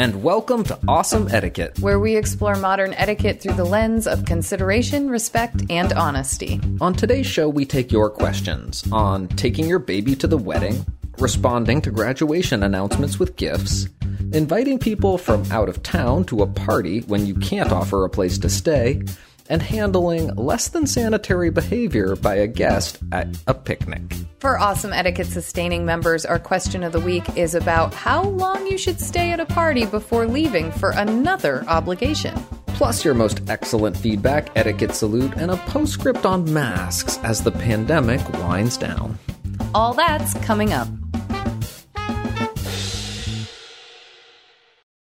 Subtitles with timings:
[0.00, 1.78] and welcome to Awesome Etiquette.
[1.80, 6.58] where we explore modern etiquette through the lens of consideration, respect, and honesty.
[6.80, 10.86] On today's show, we take your questions on taking your baby to the wedding,
[11.18, 13.90] responding to graduation announcements with gifts,
[14.32, 18.38] inviting people from out of town to a party when you can't offer a place
[18.38, 19.02] to stay,
[19.50, 24.00] and handling less than sanitary behavior by a guest at a picnic.
[24.38, 28.78] For Awesome Etiquette sustaining members, our question of the week is about how long you
[28.78, 32.34] should stay at a party before leaving for another obligation.
[32.68, 38.26] Plus, your most excellent feedback, etiquette salute, and a postscript on masks as the pandemic
[38.34, 39.18] winds down.
[39.74, 40.88] All that's coming up.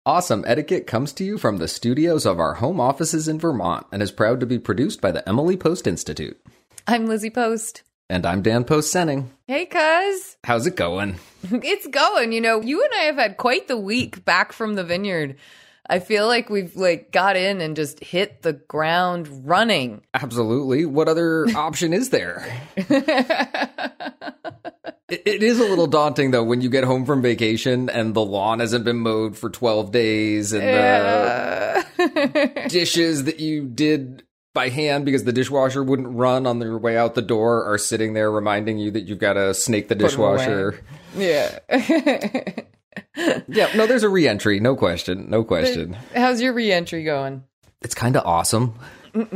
[0.04, 4.02] Awesome Etiquette comes to you from the studios of our home offices in Vermont and
[4.02, 6.42] is proud to be produced by the Emily Post Institute.
[6.88, 7.84] I'm Lizzie Post.
[8.10, 9.28] And I'm Dan Post Senning.
[9.48, 10.38] Hey, cuz.
[10.44, 11.18] How's it going?
[11.52, 12.32] It's going.
[12.32, 15.36] You know, you and I have had quite the week back from the vineyard.
[15.88, 20.04] I feel like we've like got in and just hit the ground running.
[20.14, 20.86] Absolutely.
[20.86, 22.46] What other option is there?
[25.12, 28.24] It, it is a little daunting though when you get home from vacation and the
[28.24, 31.86] lawn hasn't been mowed for 12 days and the
[32.70, 37.16] dishes that you did by hand because the dishwasher wouldn't run on their way out
[37.16, 40.80] the door are sitting there reminding you that you've got to snake the dishwasher.
[41.14, 41.60] Yeah.
[43.16, 45.98] Yeah, no, there's a re-entry, no question, no question.
[46.16, 47.44] How's your reentry going?
[47.82, 48.76] It's kind of awesome.
[49.14, 49.28] Can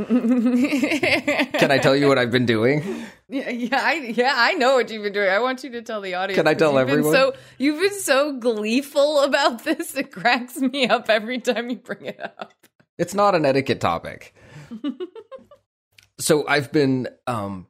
[1.71, 3.05] I tell you what I've been doing?
[3.27, 5.29] Yeah, yeah, I, yeah, I know what you've been doing.
[5.29, 6.37] I want you to tell the audience.
[6.37, 7.11] Can I tell everyone?
[7.11, 9.95] so you've been so gleeful about this.
[9.95, 12.53] It cracks me up every time you bring it up.
[12.97, 14.33] It's not an etiquette topic.
[16.19, 17.67] so I've been um,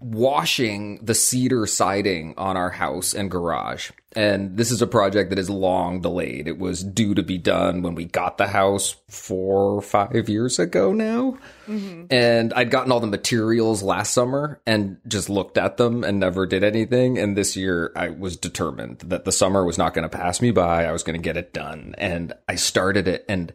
[0.00, 3.90] washing the cedar siding on our house and garage.
[4.16, 6.48] And this is a project that is long delayed.
[6.48, 10.58] It was due to be done when we got the house four or five years
[10.58, 11.36] ago now.
[11.68, 12.06] Mm-hmm.
[12.10, 16.46] And I'd gotten all the materials last summer and just looked at them and never
[16.46, 17.18] did anything.
[17.18, 20.52] And this year I was determined that the summer was not going to pass me
[20.52, 20.86] by.
[20.86, 21.94] I was going to get it done.
[21.98, 23.52] And I started it and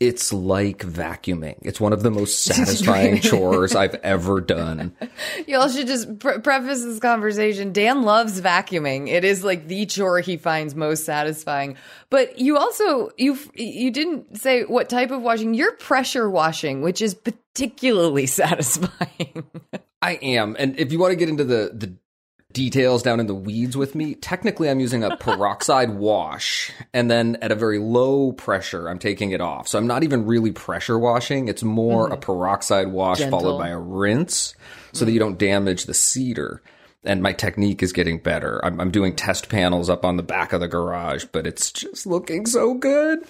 [0.00, 1.56] it's like vacuuming.
[1.62, 4.94] It's one of the most satisfying chores I've ever done.
[5.46, 7.72] Y'all should just pre- preface this conversation.
[7.72, 9.08] Dan loves vacuuming.
[9.08, 11.76] It is like the chore he finds most satisfying.
[12.10, 15.54] But you also you you didn't say what type of washing.
[15.54, 19.44] You're pressure washing, which is particularly satisfying.
[20.02, 20.56] I am.
[20.58, 21.96] And if you want to get into the the
[22.54, 27.36] details down in the weeds with me, technically I'm using a peroxide wash and then
[27.42, 29.68] at a very low pressure I'm taking it off.
[29.68, 31.48] So I'm not even really pressure washing.
[31.48, 32.20] It's more a mm-hmm.
[32.20, 33.40] peroxide wash Gentle.
[33.40, 34.54] followed by a rinse
[34.92, 36.62] so that you don't damage the cedar.
[37.06, 38.64] And my technique is getting better.
[38.64, 42.06] I'm, I'm doing test panels up on the back of the garage, but it's just
[42.06, 43.26] looking so good.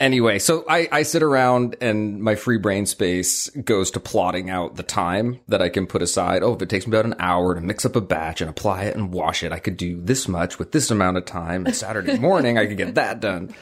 [0.00, 4.74] Anyway, so I, I sit around and my free brain space goes to plotting out
[4.74, 6.42] the time that I can put aside.
[6.42, 8.84] Oh, if it takes me about an hour to mix up a batch and apply
[8.84, 11.66] it and wash it, I could do this much with this amount of time.
[11.66, 13.54] And Saturday morning, I could get that done.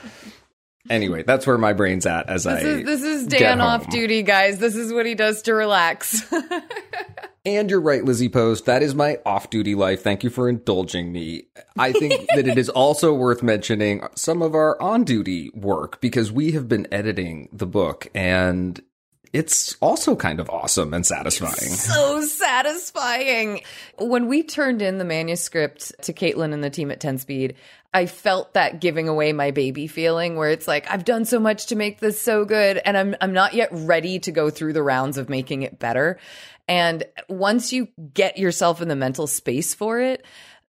[0.88, 2.54] Anyway, that's where my brain's at as I.
[2.54, 4.58] This is this is Dan off duty, guys.
[4.58, 6.24] This is what he does to relax.
[7.44, 8.66] And you're right, Lizzie Post.
[8.66, 10.02] That is my off duty life.
[10.02, 11.44] Thank you for indulging me.
[11.78, 16.30] I think that it is also worth mentioning some of our on duty work because
[16.30, 18.80] we have been editing the book and
[19.32, 21.54] it's also kind of awesome and satisfying.
[21.54, 23.62] so satisfying.
[23.98, 27.54] When we turned in the manuscript to Caitlin and the team at 10 Speed,
[27.92, 31.66] I felt that giving away my baby feeling where it's like, I've done so much
[31.66, 34.82] to make this so good, and I'm I'm not yet ready to go through the
[34.82, 36.18] rounds of making it better.
[36.68, 40.24] And once you get yourself in the mental space for it,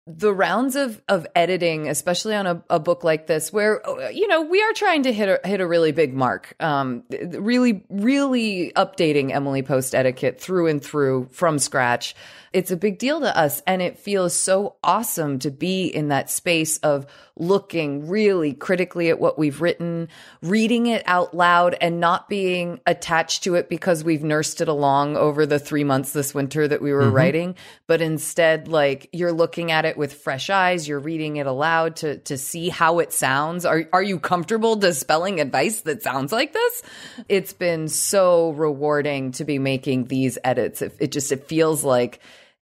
[0.07, 3.81] the rounds of of editing, especially on a, a, book like this, where
[4.13, 7.83] you know we are trying to hit a hit a really big mark, um, really
[7.89, 12.15] really updating Emily Post etiquette through and through from scratch.
[12.57, 16.31] It's a big deal to us, and it feels so awesome to be in that
[16.31, 17.05] space of
[17.35, 20.07] looking really critically at what we've written,
[20.41, 25.17] reading it out loud, and not being attached to it because we've nursed it along
[25.17, 27.15] over the three months this winter that we were mm-hmm.
[27.15, 27.55] writing,
[27.85, 32.17] but instead, like you're looking at it with fresh eyes, you're reading it aloud to
[32.17, 33.67] to see how it sounds.
[33.67, 36.81] Are are you comfortable dispelling advice that sounds like this?
[37.29, 40.81] It's been so rewarding to be making these edits.
[40.81, 42.19] It, it just it feels like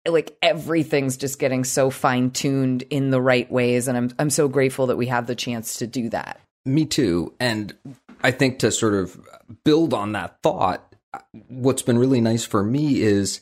[0.07, 4.49] like everything's just getting so fine tuned in the right ways and I'm I'm so
[4.49, 6.41] grateful that we have the chance to do that.
[6.65, 7.35] Me too.
[7.41, 7.75] And
[8.23, 9.21] I think to sort of
[9.65, 10.95] build on that thought,
[11.49, 13.41] what's been really nice for me is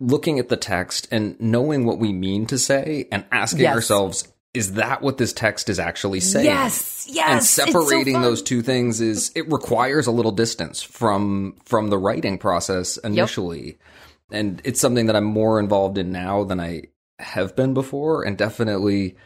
[0.00, 3.74] looking at the text and knowing what we mean to say and asking yes.
[3.74, 6.44] ourselves is that what this text is actually saying?
[6.44, 7.30] Yes, yes.
[7.30, 11.96] And separating so those two things is it requires a little distance from from the
[11.96, 13.66] writing process initially.
[13.66, 13.76] Yep
[14.32, 16.84] and it's something that I'm more involved in now than I
[17.18, 19.16] have been before, and definitely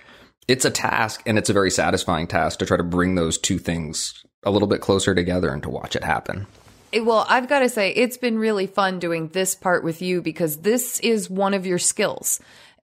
[0.48, 3.58] it's a task and it's a very satisfying task to try to bring those two
[3.58, 6.46] things a little bit closer together and to watch it happen.
[6.94, 10.58] Well, I've got to say, it's been really fun doing this part with you because
[10.58, 12.40] this is one of your skills.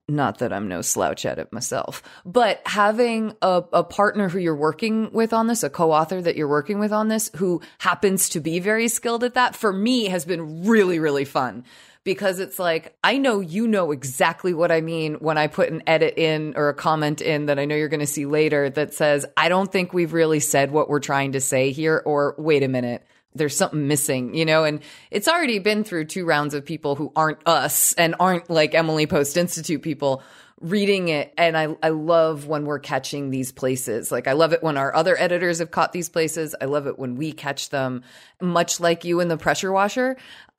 [0.09, 4.53] Not that I'm no slouch at it myself, but having a, a partner who you're
[4.53, 8.27] working with on this, a co author that you're working with on this, who happens
[8.29, 11.63] to be very skilled at that, for me has been really, really fun
[12.03, 15.83] because it's like, I know you know exactly what I mean when I put an
[15.87, 18.93] edit in or a comment in that I know you're going to see later that
[18.93, 22.63] says, I don't think we've really said what we're trying to say here, or wait
[22.63, 23.05] a minute.
[23.35, 27.11] There's something missing, you know, and it's already been through two rounds of people who
[27.15, 30.21] aren't us and aren't like Emily Post Institute people
[30.63, 34.13] reading it and I, I love when we're catching these places.
[34.13, 36.55] Like I love it when our other editors have caught these places.
[36.59, 38.01] I love it when we catch them.
[38.39, 40.15] Much like you in the pressure washer,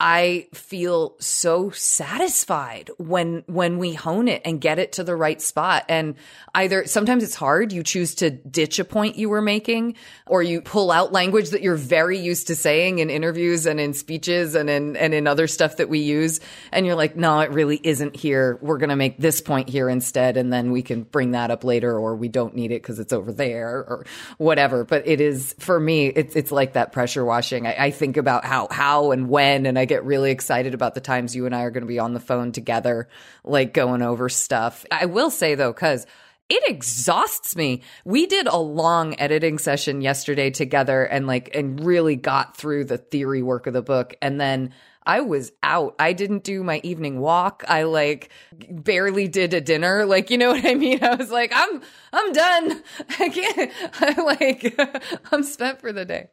[0.07, 5.41] I feel so satisfied when when we hone it and get it to the right
[5.41, 5.87] spot.
[5.89, 6.17] And
[6.55, 9.95] either sometimes it's hard, you choose to ditch a point you were making,
[10.27, 13.95] or you pull out language that you're very used to saying in interviews and in
[13.95, 16.39] speeches and in and in other stuff that we use.
[16.71, 18.59] And you're like, no, it really isn't here.
[18.61, 21.99] We're gonna make this point here instead, and then we can bring that up later,
[21.99, 24.05] or we don't need it because it's over there or
[24.37, 24.85] whatever.
[24.85, 27.67] But it is for me, it's it's like that pressure washing.
[27.67, 31.01] I, I think about how how and when and I get really excited about the
[31.01, 33.09] times you and I are going to be on the phone together,
[33.45, 34.85] like going over stuff.
[34.91, 36.07] I will say though, cause
[36.49, 37.83] it exhausts me.
[38.05, 42.99] We did a long editing session yesterday together and like, and really got through the
[42.99, 44.15] theory work of the book.
[44.21, 44.75] And then
[45.07, 45.95] I was out.
[45.99, 47.65] I didn't do my evening walk.
[47.69, 48.31] I like
[48.71, 50.07] barely did a dinner.
[50.07, 51.03] Like, you know what I mean?
[51.05, 52.83] I was like, I'm, I'm done.
[53.19, 56.29] I can't, I like, I'm spent for the day.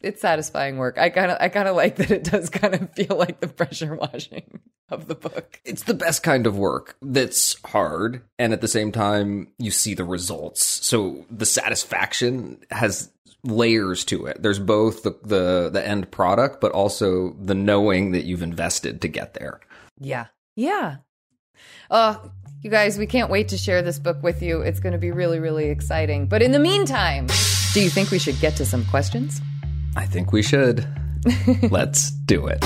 [0.00, 0.98] It's satisfying work.
[0.98, 3.48] I kind of, I kind of like that it does kind of feel like the
[3.48, 5.60] pressure washing of the book.
[5.64, 8.22] It's the best kind of work that's hard.
[8.38, 10.64] And at the same time, you see the results.
[10.64, 13.10] So the satisfaction has
[13.50, 14.42] layers to it.
[14.42, 19.08] There's both the, the the end product, but also the knowing that you've invested to
[19.08, 19.60] get there.
[19.98, 20.96] Yeah, yeah.
[21.90, 22.16] Uh,
[22.62, 24.60] you guys, we can't wait to share this book with you.
[24.60, 26.26] It's going to be really, really exciting.
[26.26, 27.28] But in the meantime,
[27.72, 29.40] do you think we should get to some questions?
[29.96, 30.86] I think we should.
[31.70, 32.64] Let's do it.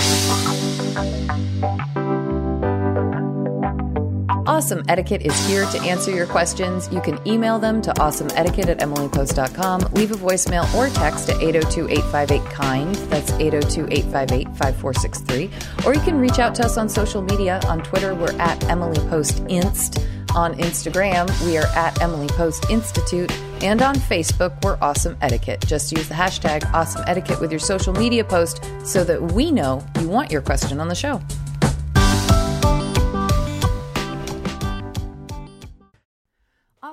[4.52, 6.86] Awesome Etiquette is here to answer your questions.
[6.92, 11.88] You can email them to awesomeetiquette at emilypost.com, leave a voicemail or text at 802
[11.88, 12.94] 858 KIND.
[13.10, 15.50] That's 802 858 5463.
[15.86, 17.60] Or you can reach out to us on social media.
[17.66, 20.06] On Twitter, we're at Emily Post Inst.
[20.36, 23.32] On Instagram, we are at Emily Post Institute.
[23.62, 25.64] And on Facebook, we're Awesome Etiquette.
[25.66, 29.82] Just use the hashtag Awesome Etiquette with your social media post so that we know
[29.98, 31.22] you want your question on the show.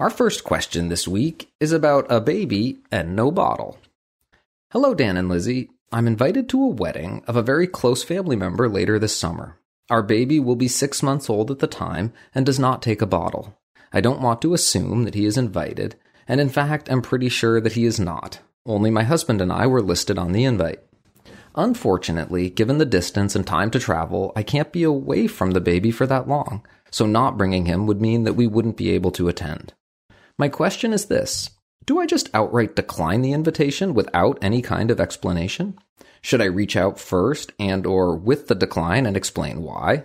[0.00, 3.76] Our first question this week is about a baby and no bottle.
[4.70, 5.68] Hello, Dan and Lizzie.
[5.92, 9.58] I'm invited to a wedding of a very close family member later this summer.
[9.90, 13.06] Our baby will be six months old at the time and does not take a
[13.06, 13.58] bottle.
[13.92, 17.60] I don't want to assume that he is invited, and in fact, am pretty sure
[17.60, 18.38] that he is not.
[18.64, 20.80] Only my husband and I were listed on the invite.
[21.56, 25.90] Unfortunately, given the distance and time to travel, I can't be away from the baby
[25.90, 29.28] for that long, so not bringing him would mean that we wouldn't be able to
[29.28, 29.74] attend.
[30.40, 31.50] My question is this
[31.84, 35.78] Do I just outright decline the invitation without any kind of explanation?
[36.22, 40.04] Should I reach out first and or with the decline and explain why?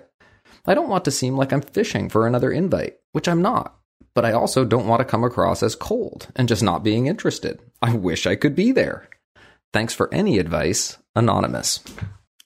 [0.66, 3.78] I don't want to seem like I'm fishing for another invite, which I'm not.
[4.14, 7.62] But I also don't want to come across as cold and just not being interested.
[7.82, 9.08] I wish I could be there.
[9.72, 11.80] Thanks for any advice, Anonymous.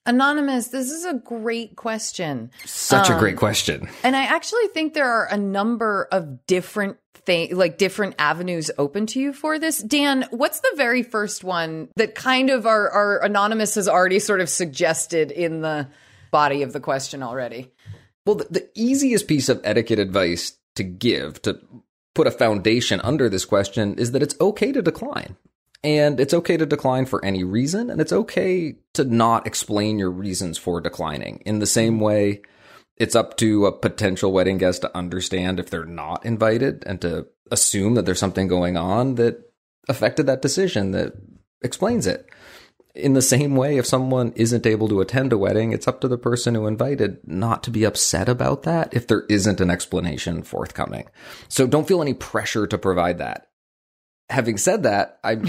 [0.09, 2.49] Anonymous, this is a great question.
[2.65, 3.87] Such a Um, great question.
[4.03, 9.05] And I actually think there are a number of different things, like different avenues open
[9.05, 9.77] to you for this.
[9.77, 14.41] Dan, what's the very first one that kind of our, our anonymous has already sort
[14.41, 15.87] of suggested in the
[16.31, 17.71] body of the question already?
[18.25, 21.59] Well, the, the easiest piece of etiquette advice to give to
[22.15, 25.37] put a foundation under this question is that it's okay to decline.
[25.83, 30.12] And it's okay to decline for any reason, and it's okay to not explain your
[30.12, 31.41] reasons for declining.
[31.45, 32.03] In the same mm-hmm.
[32.03, 32.41] way,
[32.98, 37.27] it's up to a potential wedding guest to understand if they're not invited and to
[37.50, 39.41] assume that there's something going on that
[39.88, 41.13] affected that decision that
[41.62, 42.27] explains it.
[42.95, 46.09] In the same way, if someone isn't able to attend a wedding, it's up to
[46.09, 50.43] the person who invited not to be upset about that if there isn't an explanation
[50.43, 51.07] forthcoming.
[51.48, 53.48] So don't feel any pressure to provide that.
[54.29, 55.43] Having said that, I'm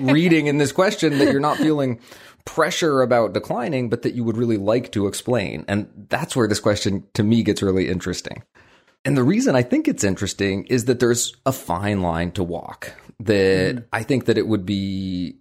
[0.00, 2.00] reading in this question that you're not feeling
[2.44, 5.64] pressure about declining, but that you would really like to explain.
[5.68, 8.42] And that's where this question to me gets really interesting.
[9.04, 12.92] And the reason I think it's interesting is that there's a fine line to walk.
[13.20, 13.84] That mm.
[13.92, 15.38] I think that it would be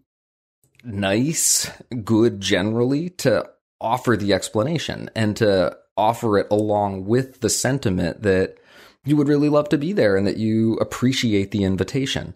[0.84, 1.70] nice,
[2.04, 3.48] good generally to
[3.80, 8.58] offer the explanation and to offer it along with the sentiment that
[9.04, 12.34] you would really love to be there and that you appreciate the invitation.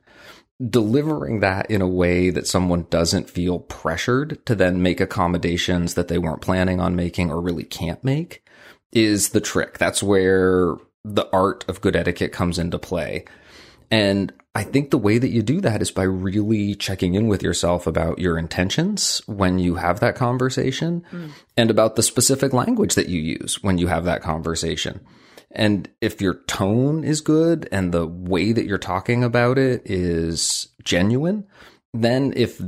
[0.63, 6.07] Delivering that in a way that someone doesn't feel pressured to then make accommodations that
[6.07, 8.47] they weren't planning on making or really can't make
[8.93, 9.77] is the trick.
[9.77, 13.25] That's where the art of good etiquette comes into play.
[13.91, 17.43] And I think the way that you do that is by really checking in with
[17.43, 21.31] yourself about your intentions when you have that conversation mm.
[21.57, 25.05] and about the specific language that you use when you have that conversation.
[25.55, 30.67] And if your tone is good and the way that you're talking about it is
[30.83, 31.47] genuine,
[31.93, 32.61] then if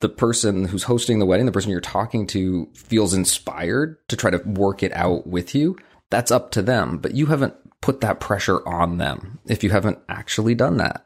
[0.00, 4.30] the person who's hosting the wedding, the person you're talking to feels inspired to try
[4.30, 5.76] to work it out with you,
[6.10, 6.98] that's up to them.
[6.98, 11.04] But you haven't put that pressure on them if you haven't actually done that.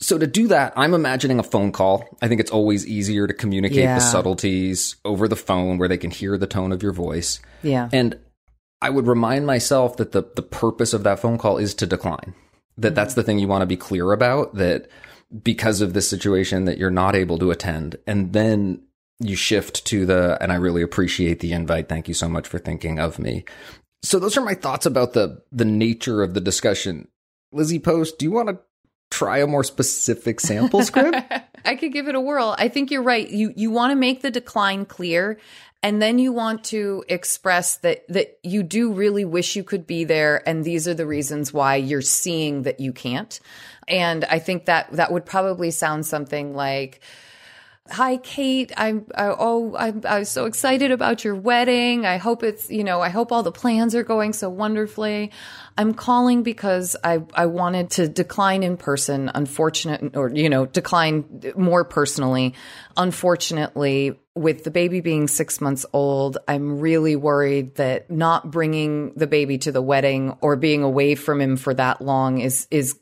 [0.00, 2.04] So to do that, I'm imagining a phone call.
[2.20, 3.94] I think it's always easier to communicate Yeah.
[3.94, 7.40] the subtleties over the phone where they can hear the tone of your voice.
[7.62, 7.88] Yeah.
[7.92, 8.18] And
[8.84, 12.34] I would remind myself that the, the purpose of that phone call is to decline.
[12.76, 13.20] That that's mm-hmm.
[13.20, 14.90] the thing you want to be clear about that
[15.42, 17.96] because of this situation that you're not able to attend.
[18.06, 18.82] And then
[19.20, 21.88] you shift to the, and I really appreciate the invite.
[21.88, 23.46] Thank you so much for thinking of me.
[24.02, 27.08] So those are my thoughts about the, the nature of the discussion.
[27.52, 28.58] Lizzie Post, do you want to
[29.10, 31.16] try a more specific sample script?
[31.64, 32.54] I could give it a whirl.
[32.58, 33.26] I think you're right.
[33.26, 35.38] You you want to make the decline clear
[35.84, 40.04] And then you want to express that, that you do really wish you could be
[40.04, 40.42] there.
[40.48, 43.38] And these are the reasons why you're seeing that you can't.
[43.86, 47.02] And I think that that would probably sound something like,
[47.90, 48.72] Hi, Kate.
[48.78, 52.06] I'm, oh, I'm, I was so excited about your wedding.
[52.06, 55.32] I hope it's, you know, I hope all the plans are going so wonderfully.
[55.76, 61.42] I'm calling because I, I wanted to decline in person, unfortunate, or, you know, decline
[61.56, 62.54] more personally.
[62.96, 69.28] Unfortunately, with the baby being six months old, I'm really worried that not bringing the
[69.28, 72.98] baby to the wedding or being away from him for that long is, is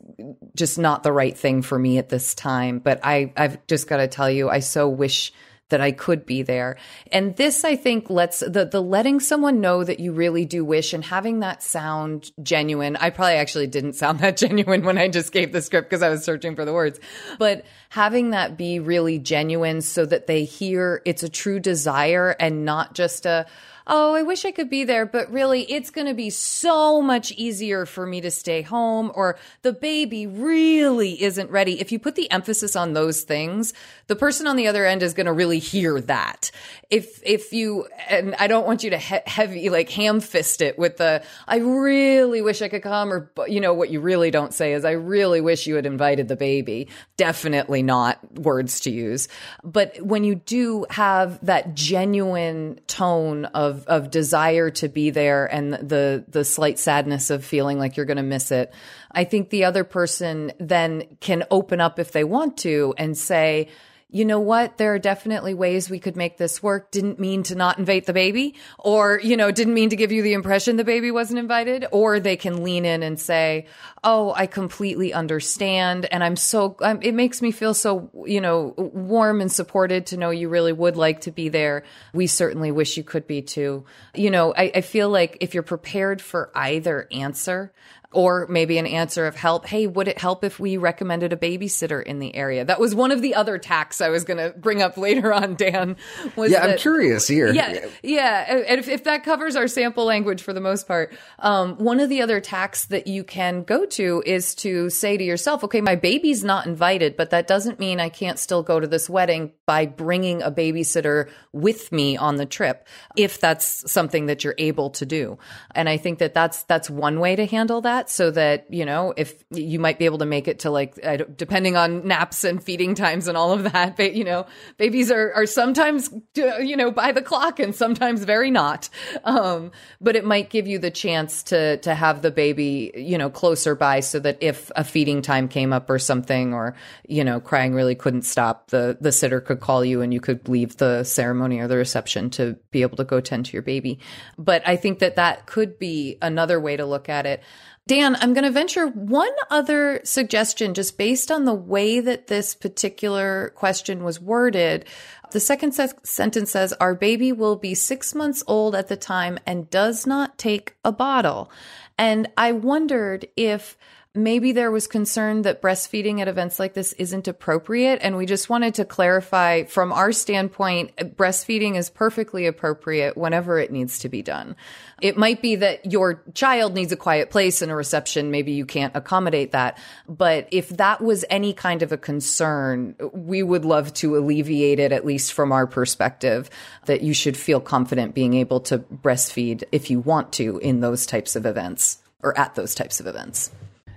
[0.55, 2.79] just not the right thing for me at this time.
[2.79, 5.33] But I, I've just got to tell you, I so wish
[5.73, 6.77] that I could be there.
[7.11, 10.93] And this, I think, lets the, the letting someone know that you really do wish
[10.93, 12.95] and having that sound genuine.
[12.97, 16.09] I probably actually didn't sound that genuine when I just gave the script because I
[16.09, 16.99] was searching for the words,
[17.39, 22.65] but having that be really genuine so that they hear it's a true desire and
[22.65, 23.47] not just a,
[23.87, 27.31] oh, I wish I could be there, but really it's going to be so much
[27.33, 31.79] easier for me to stay home or the baby really isn't ready.
[31.79, 33.73] If you put the emphasis on those things,
[34.07, 36.51] the person on the other end is going to really hear that.
[36.89, 40.77] If, if you, and I don't want you to he- heavy, like ham fist it
[40.77, 44.53] with the, I really wish I could come or, you know, what you really don't
[44.53, 46.89] say is, I really wish you had invited the baby.
[47.17, 49.27] Definitely not words to use.
[49.63, 55.73] But when you do have that genuine tone of of desire to be there and
[55.73, 58.73] the the slight sadness of feeling like you're going to miss it.
[59.13, 63.69] I think the other person then can open up if they want to and say,
[64.13, 64.77] you know what?
[64.77, 66.91] There are definitely ways we could make this work.
[66.91, 70.21] Didn't mean to not invite the baby or, you know, didn't mean to give you
[70.21, 71.87] the impression the baby wasn't invited.
[71.91, 73.65] Or they can lean in and say,
[74.03, 76.05] Oh, I completely understand.
[76.11, 80.17] And I'm so, um, it makes me feel so, you know, warm and supported to
[80.17, 81.83] know you really would like to be there.
[82.13, 83.83] We certainly wish you could be too.
[84.13, 87.73] You know, I, I feel like if you're prepared for either answer,
[88.13, 89.65] or maybe an answer of help.
[89.65, 92.63] Hey, would it help if we recommended a babysitter in the area?
[92.63, 95.55] That was one of the other tacks I was going to bring up later on,
[95.55, 95.97] Dan.
[96.35, 97.51] Was yeah, that, I'm curious here.
[97.53, 98.63] Yeah, yeah.
[98.67, 102.09] And if, if that covers our sample language for the most part, um, one of
[102.09, 105.95] the other tacks that you can go to is to say to yourself, okay, my
[105.95, 109.85] baby's not invited, but that doesn't mean I can't still go to this wedding by
[109.85, 115.05] bringing a babysitter with me on the trip, if that's something that you're able to
[115.05, 115.37] do.
[115.73, 119.13] And I think that that's, that's one way to handle that so that, you know,
[119.15, 120.95] if you might be able to make it to like,
[121.37, 124.45] depending on naps and feeding times and all of that, but, you know,
[124.77, 128.89] babies are, are sometimes, you know, by the clock and sometimes very not.
[129.23, 133.29] Um, but it might give you the chance to, to have the baby, you know,
[133.29, 136.75] closer by so that if a feeding time came up or something, or,
[137.07, 140.47] you know, crying really couldn't stop, the, the sitter could call you and you could
[140.47, 143.99] leave the ceremony or the reception to be able to go tend to your baby.
[144.37, 147.43] But I think that that could be another way to look at it.
[147.85, 152.55] Dan, I'm going to venture one other suggestion just based on the way that this
[152.55, 154.85] particular question was worded.
[155.31, 159.37] The second se- sentence says, Our baby will be six months old at the time
[159.45, 161.51] and does not take a bottle.
[161.97, 163.77] And I wondered if
[164.15, 167.99] maybe there was concern that breastfeeding at events like this isn't appropriate.
[168.03, 173.71] And we just wanted to clarify from our standpoint, breastfeeding is perfectly appropriate whenever it
[173.71, 174.55] needs to be done.
[175.01, 178.29] It might be that your child needs a quiet place and a reception.
[178.29, 179.79] Maybe you can't accommodate that.
[180.07, 184.91] But if that was any kind of a concern, we would love to alleviate it,
[184.91, 186.51] at least from our perspective,
[186.85, 191.07] that you should feel confident being able to breastfeed if you want to in those
[191.07, 193.49] types of events or at those types of events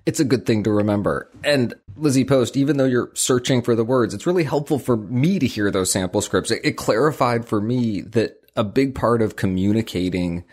[0.07, 1.29] it's a good thing to remember.
[1.45, 5.39] And Lizzie Post, even though you're searching for the words, it's really helpful for me
[5.41, 6.51] to hear those sample scripts.
[6.51, 10.45] It, it, clarified for me that a big part of communicating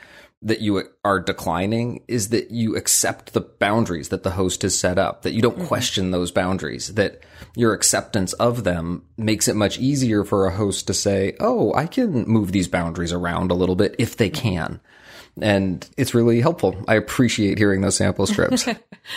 [0.41, 4.97] that you are declining is that you accept the boundaries that the host has set
[4.97, 5.67] up, that you don't mm-hmm.
[5.67, 7.21] question those boundaries, that
[7.55, 11.87] your acceptance of them makes it much easier for a host to say, Oh, I
[11.87, 14.81] can move these boundaries around a little bit if they can
[15.41, 16.75] and it's really helpful.
[16.87, 18.67] I appreciate hearing those sample strips.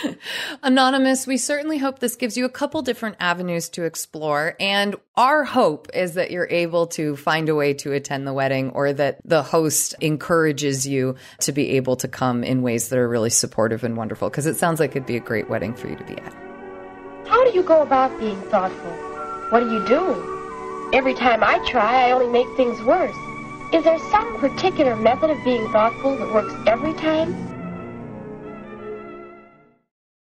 [0.63, 4.55] Anonymous, we certainly hope this gives you a couple different avenues to explore.
[4.59, 8.71] And our hope is that you're able to find a way to attend the wedding
[8.71, 13.07] or that the host encourages you to be able to come in ways that are
[13.07, 15.95] really supportive and wonderful because it sounds like it'd be a great wedding for you
[15.95, 16.33] to be at.
[17.27, 18.91] How do you go about being thoughtful?
[19.51, 20.91] What do you do?
[20.93, 23.15] Every time I try, I only make things worse.
[23.73, 27.35] Is there some particular method of being thoughtful that works every time?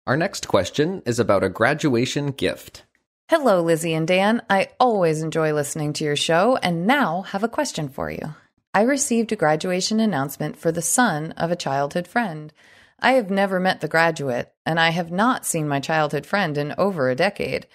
[0.08, 2.84] Our next question is about a graduation gift.
[3.30, 4.42] Hello, Lizzie and Dan.
[4.50, 8.34] I always enjoy listening to your show and now have a question for you.
[8.74, 12.52] I received a graduation announcement for the son of a childhood friend.
[13.00, 16.74] I have never met the graduate, and I have not seen my childhood friend in
[16.78, 17.68] over a decade.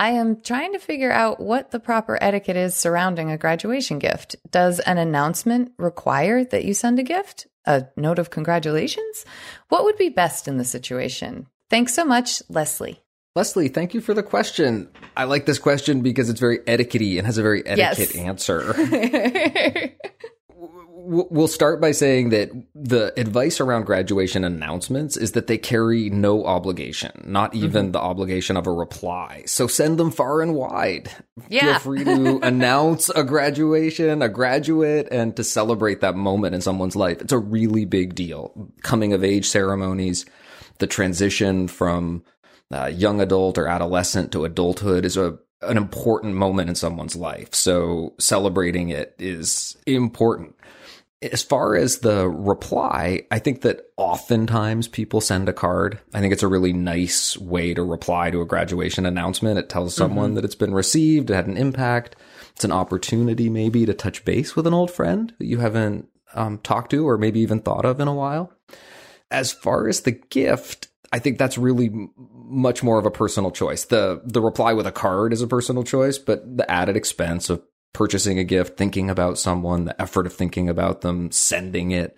[0.00, 4.36] I am trying to figure out what the proper etiquette is surrounding a graduation gift.
[4.50, 7.48] Does an announcement require that you send a gift?
[7.66, 9.24] A note of congratulations?
[9.68, 11.48] What would be best in the situation?
[11.68, 13.02] Thanks so much, Leslie.
[13.34, 14.88] Leslie, thank you for the question.
[15.16, 18.16] I like this question because it's very etiquette and has a very etiquette Yes.
[18.16, 18.72] answer.
[21.10, 26.44] We'll start by saying that the advice around graduation announcements is that they carry no
[26.44, 29.44] obligation, not even the obligation of a reply.
[29.46, 31.10] So send them far and wide.
[31.48, 31.78] Yeah.
[31.78, 36.96] Feel free to announce a graduation, a graduate, and to celebrate that moment in someone's
[36.96, 37.22] life.
[37.22, 38.70] It's a really big deal.
[38.82, 40.26] Coming of age ceremonies,
[40.76, 42.22] the transition from
[42.70, 47.54] uh, young adult or adolescent to adulthood is a an important moment in someone's life.
[47.54, 50.54] So celebrating it is important.
[51.20, 55.98] As far as the reply, I think that oftentimes people send a card.
[56.14, 59.58] I think it's a really nice way to reply to a graduation announcement.
[59.58, 62.14] It tells someone that it's been received, it had an impact.
[62.54, 66.58] It's an opportunity maybe to touch base with an old friend that you haven't um,
[66.58, 68.52] talked to or maybe even thought of in a while
[69.30, 71.90] as far as the gift, I think that's really
[72.24, 73.84] much more of a personal choice.
[73.84, 77.62] The the reply with a card is a personal choice, but the added expense of
[77.92, 82.16] purchasing a gift, thinking about someone, the effort of thinking about them, sending it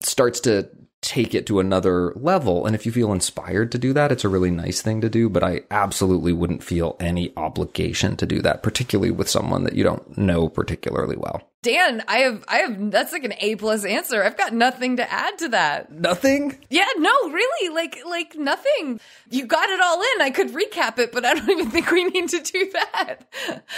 [0.00, 0.68] starts to
[1.02, 2.64] take it to another level.
[2.64, 5.28] And if you feel inspired to do that, it's a really nice thing to do,
[5.28, 9.82] but I absolutely wouldn't feel any obligation to do that, particularly with someone that you
[9.82, 11.51] don't know particularly well.
[11.62, 14.24] Dan, I have, I have, that's like an A plus answer.
[14.24, 15.92] I've got nothing to add to that.
[15.92, 16.58] Nothing?
[16.70, 18.98] Yeah, no, really, like, like nothing.
[19.30, 20.22] You got it all in.
[20.22, 23.28] I could recap it, but I don't even think we need to do that.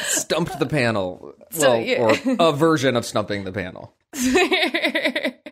[0.00, 1.34] Stumped the panel.
[1.50, 2.36] So, well, yeah.
[2.38, 3.94] or a version of stumping the panel.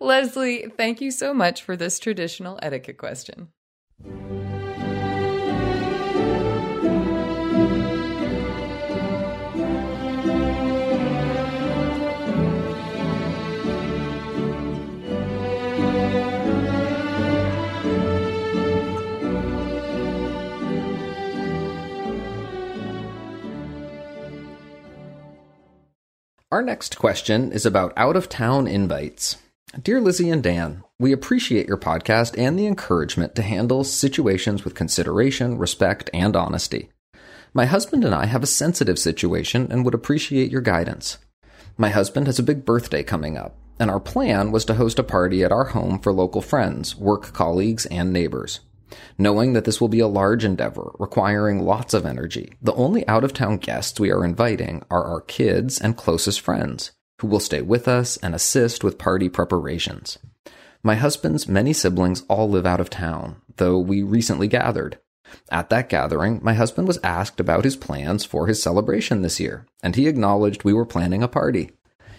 [0.00, 3.48] Leslie, thank you so much for this traditional etiquette question.
[26.52, 29.38] Our next question is about out of town invites.
[29.82, 34.74] Dear Lizzie and Dan, we appreciate your podcast and the encouragement to handle situations with
[34.74, 36.90] consideration, respect, and honesty.
[37.54, 41.16] My husband and I have a sensitive situation and would appreciate your guidance.
[41.78, 45.02] My husband has a big birthday coming up, and our plan was to host a
[45.02, 48.60] party at our home for local friends, work colleagues, and neighbors.
[49.18, 53.24] Knowing that this will be a large endeavor requiring lots of energy, the only out
[53.24, 57.62] of town guests we are inviting are our kids and closest friends, who will stay
[57.62, 60.18] with us and assist with party preparations.
[60.82, 64.98] My husband's many siblings all live out of town, though we recently gathered.
[65.50, 69.66] At that gathering, my husband was asked about his plans for his celebration this year,
[69.82, 71.70] and he acknowledged we were planning a party.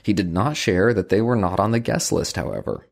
[0.02, 2.88] He did not share that they were not on the guest list, however.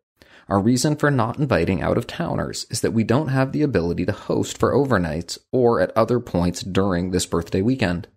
[0.51, 4.05] Our reason for not inviting out of towners is that we don't have the ability
[4.07, 8.09] to host for overnights or at other points during this birthday weekend.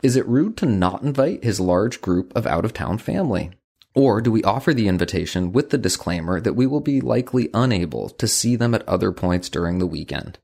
[0.00, 3.50] Is it rude to not invite his large group of out of town family?
[3.96, 8.10] Or do we offer the invitation with the disclaimer that we will be likely unable
[8.10, 10.38] to see them at other points during the weekend?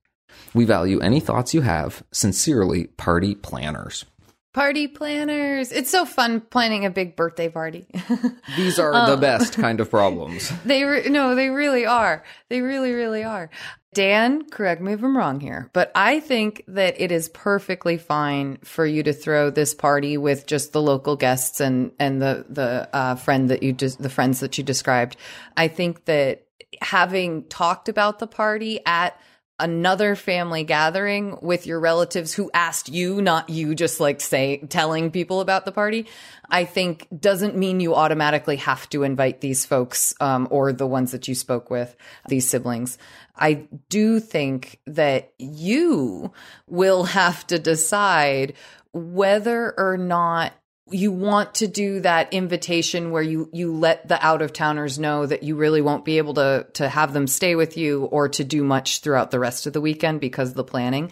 [0.53, 2.03] We value any thoughts you have.
[2.11, 4.05] Sincerely, party planners.
[4.53, 5.73] Party planners.
[5.73, 7.87] It's so fun planning a big birthday party.
[8.57, 10.53] These are the best kind of problems.
[10.65, 12.23] they re- no, they really are.
[12.51, 13.49] They really, really are.
[13.95, 18.59] Dan, correct me if I'm wrong here, but I think that it is perfectly fine
[18.65, 22.89] for you to throw this party with just the local guests and and the the
[22.95, 25.17] uh, friend that you just the friends that you described.
[25.59, 26.47] I think that
[26.81, 29.19] having talked about the party at
[29.59, 35.11] another family gathering with your relatives who asked you, not you just like say telling
[35.11, 36.07] people about the party,
[36.49, 41.13] I think doesn't mean you automatically have to invite these folks um, or the ones
[41.13, 41.95] that you spoke with,
[42.29, 42.99] these siblings.
[43.37, 46.33] I do think that you
[46.67, 48.55] will have to decide
[48.93, 50.53] whether or not
[50.93, 55.27] you want to do that invitation where you you let the out of towners know
[55.27, 58.45] that you really won't be able to to have them stay with you or to
[58.45, 61.11] do much throughout the rest of the weekend because of the planning.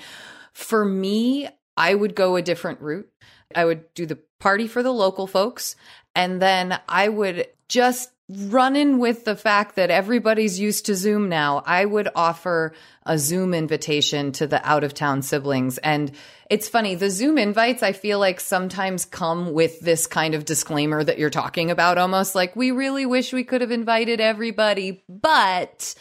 [0.52, 3.10] For me, I would go a different route.
[3.54, 5.76] I would do the party for the local folks
[6.14, 11.62] and then I would just running with the fact that everybody's used to Zoom now,
[11.66, 12.72] I would offer
[13.04, 15.78] a Zoom invitation to the out of town siblings.
[15.78, 16.12] And
[16.48, 21.02] it's funny, the Zoom invites, I feel like sometimes come with this kind of disclaimer
[21.02, 25.94] that you're talking about, almost like, we really wish we could have invited everybody, but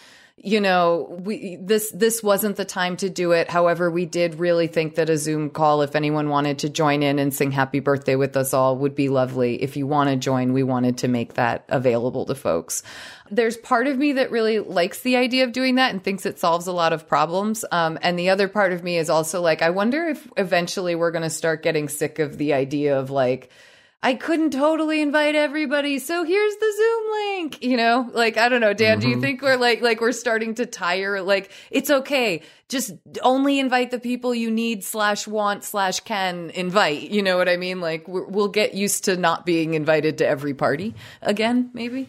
[0.43, 3.49] you know, we this this wasn't the time to do it.
[3.49, 7.19] However, we did really think that a Zoom call, if anyone wanted to join in
[7.19, 9.62] and sing happy birthday with us all, would be lovely.
[9.62, 12.84] If you want to join, we wanted to make that available to folks.
[13.30, 16.39] There's part of me that really likes the idea of doing that and thinks it
[16.39, 17.65] solves a lot of problems.
[17.71, 21.12] Um, and the other part of me is also like, I wonder if eventually we're
[21.12, 23.52] going to start getting sick of the idea of like,
[24.01, 27.62] I couldn't totally invite everybody, so here's the Zoom link.
[27.62, 28.93] You know, like I don't know, Dan.
[28.93, 29.01] Mm-hmm.
[29.01, 29.21] Do you mm-hmm.
[29.21, 31.21] think we're like like we're starting to tire?
[31.21, 37.12] Like it's okay, just only invite the people you need slash want slash can invite.
[37.12, 37.81] You know what I mean?
[37.81, 42.07] Like we'll get used to not being invited to every party again, maybe.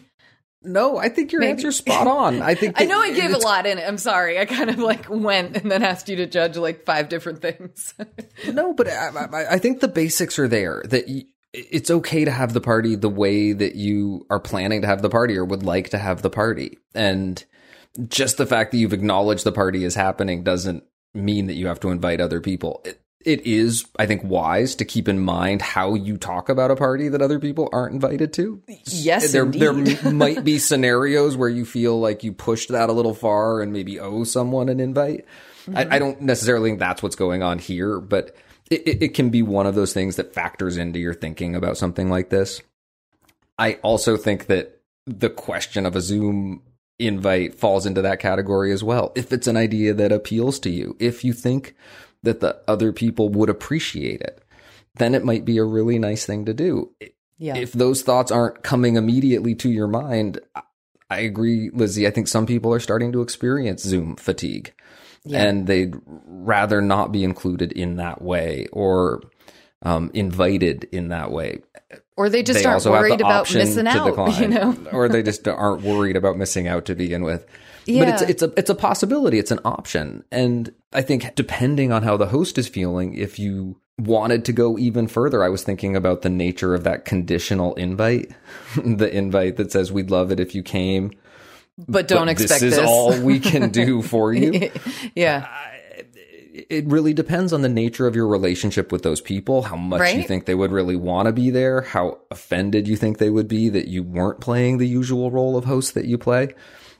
[0.63, 1.53] No, I think your Maybe.
[1.53, 2.41] answer's spot on.
[2.41, 3.83] I think I know I gave a lot in it.
[3.87, 4.37] I'm sorry.
[4.37, 7.95] I kind of like went and then asked you to judge like five different things.
[8.47, 10.83] no, but I, I, I, think the basics are there.
[10.85, 11.07] That
[11.53, 15.09] it's okay to have the party the way that you are planning to have the
[15.09, 16.77] party or would like to have the party.
[16.95, 17.43] And
[18.07, 20.83] just the fact that you've acknowledged the party is happening doesn't
[21.13, 22.81] mean that you have to invite other people.
[22.85, 26.75] It, it is, I think, wise to keep in mind how you talk about a
[26.75, 28.63] party that other people aren't invited to.
[28.85, 33.13] Yes, there there might be scenarios where you feel like you pushed that a little
[33.13, 35.25] far and maybe owe someone an invite.
[35.65, 35.77] Mm-hmm.
[35.77, 38.35] I, I don't necessarily think that's what's going on here, but
[38.71, 42.09] it, it can be one of those things that factors into your thinking about something
[42.09, 42.61] like this.
[43.59, 46.63] I also think that the question of a Zoom
[46.97, 49.11] invite falls into that category as well.
[49.15, 51.75] If it's an idea that appeals to you, if you think
[52.23, 54.43] that the other people would appreciate it,
[54.95, 56.91] then it might be a really nice thing to do.
[57.37, 57.57] Yeah.
[57.57, 60.39] If those thoughts aren't coming immediately to your mind,
[61.09, 62.07] I agree, Lizzie.
[62.07, 64.73] I think some people are starting to experience Zoom fatigue
[65.23, 65.43] yeah.
[65.43, 69.21] and they'd rather not be included in that way or
[69.83, 71.61] um, invited in that way.
[72.15, 75.83] Or they just they aren't worried about missing out, you know, or they just aren't
[75.83, 77.45] worried about missing out to begin with.
[77.85, 78.05] Yeah.
[78.05, 79.39] But it's it's a it's a possibility.
[79.39, 83.81] It's an option, and I think depending on how the host is feeling, if you
[83.97, 88.31] wanted to go even further, I was thinking about the nature of that conditional invite,
[88.75, 91.11] the invite that says we'd love it if you came
[91.77, 92.73] but don't but expect this.
[92.73, 94.71] Is this is all we can do for you.
[95.15, 95.47] yeah.
[96.53, 100.17] it really depends on the nature of your relationship with those people, how much right?
[100.17, 103.47] you think they would really want to be there, how offended you think they would
[103.47, 106.53] be that you weren't playing the usual role of host that you play.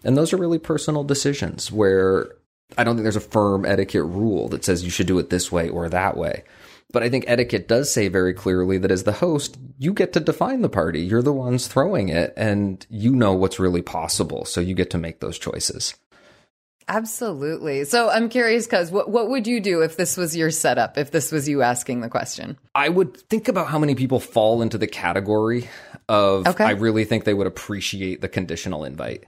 [0.04, 2.32] And those are really personal decisions where
[2.78, 5.52] I don't think there's a firm etiquette rule that says you should do it this
[5.52, 6.44] way or that way.
[6.92, 10.20] But I think etiquette does say very clearly that as the host, you get to
[10.20, 11.02] define the party.
[11.02, 14.46] You're the ones throwing it and you know what's really possible.
[14.46, 15.96] So you get to make those choices.
[16.88, 17.86] Absolutely.
[17.86, 21.12] So I'm curious, cuz what, what would you do if this was your setup, if
[21.12, 22.58] this was you asking the question?
[22.76, 25.70] I would think about how many people fall into the category
[26.10, 26.66] of okay.
[26.66, 29.26] I really think they would appreciate the conditional invite.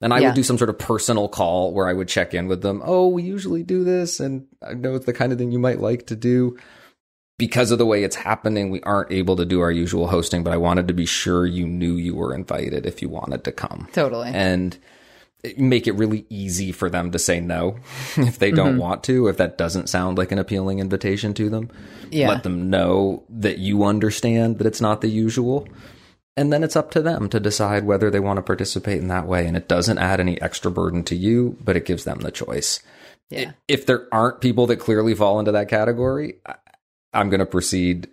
[0.00, 0.28] And I yeah.
[0.28, 2.82] would do some sort of personal call where I would check in with them.
[2.84, 5.80] Oh, we usually do this, and I know it's the kind of thing you might
[5.80, 6.56] like to do
[7.38, 10.52] because of the way it's happening, we aren't able to do our usual hosting, but
[10.52, 13.88] I wanted to be sure you knew you were invited if you wanted to come.
[13.92, 14.30] Totally.
[14.32, 14.78] And
[15.56, 17.76] make it really easy for them to say no
[18.16, 18.78] if they don't mm-hmm.
[18.78, 21.70] want to, if that doesn't sound like an appealing invitation to them.
[22.10, 22.28] Yeah.
[22.28, 25.66] Let them know that you understand that it's not the usual.
[26.36, 29.26] And then it's up to them to decide whether they want to participate in that
[29.26, 29.46] way.
[29.46, 32.80] And it doesn't add any extra burden to you, but it gives them the choice.
[33.30, 33.52] Yeah.
[33.68, 36.36] If there aren't people that clearly fall into that category,
[37.14, 38.08] I'm going to proceed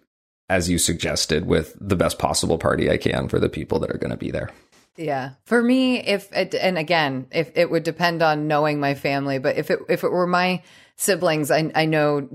[0.50, 3.98] as you suggested with the best possible party I can for the people that are
[3.98, 4.50] going to be there.
[4.98, 5.32] Yeah.
[5.46, 9.58] For me, if it, and again, if it would depend on knowing my family, but
[9.58, 10.62] if it, if it were my
[10.98, 12.28] siblings, I, I know,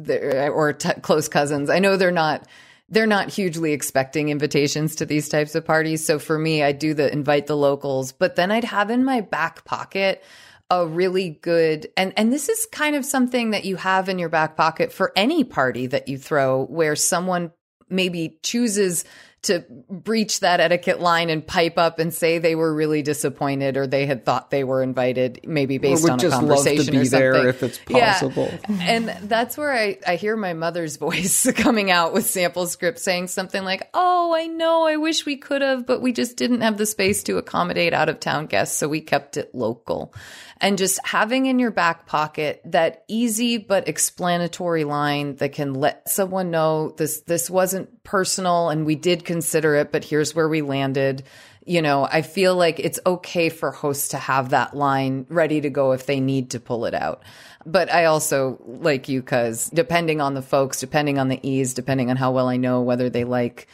[0.53, 2.49] or t- close cousins, I know they're not,
[2.89, 6.07] they're not hugely expecting invitations to these types of parties.
[6.07, 9.21] So for me, I do the invite the locals, but then I'd have in my
[9.21, 10.25] back pocket
[10.69, 14.29] a really good and and this is kind of something that you have in your
[14.29, 17.53] back pocket for any party that you throw where someone
[17.89, 19.05] maybe chooses
[19.47, 23.87] to breach that etiquette line and pipe up and say they were really disappointed or
[23.87, 27.47] they had thought they were invited, maybe based on a conversation or something.
[27.47, 28.51] if it's possible.
[28.69, 28.77] Yeah.
[28.97, 33.29] And that's where I, I hear my mother's voice coming out with sample script saying
[33.29, 36.77] something like, Oh, I know, I wish we could have, but we just didn't have
[36.77, 40.13] the space to accommodate out of town guests, so we kept it local
[40.61, 46.09] and just having in your back pocket that easy but explanatory line that can let
[46.09, 50.63] someone know this this wasn't personal and we did consider it but here's where we
[50.63, 51.25] landed.
[51.69, 55.69] You know, I feel like it's okay for hosts to have that line ready to
[55.69, 57.25] go if they need to pull it out.
[57.67, 62.09] But I also like you because depending on the folks, depending on the ease, depending
[62.09, 63.67] on how well I know whether they like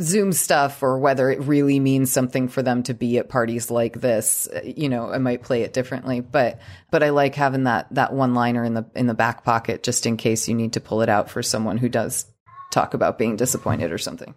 [0.00, 4.00] Zoom stuff or whether it really means something for them to be at parties like
[4.00, 6.20] this, you know, I might play it differently.
[6.20, 6.58] But
[6.90, 10.06] but I like having that that one liner in the in the back pocket just
[10.06, 12.26] in case you need to pull it out for someone who does
[12.70, 14.34] talk about being disappointed or something.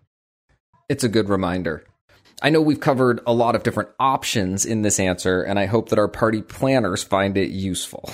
[0.89, 1.85] It's a good reminder.
[2.41, 5.89] I know we've covered a lot of different options in this answer, and I hope
[5.89, 8.11] that our party planners find it useful.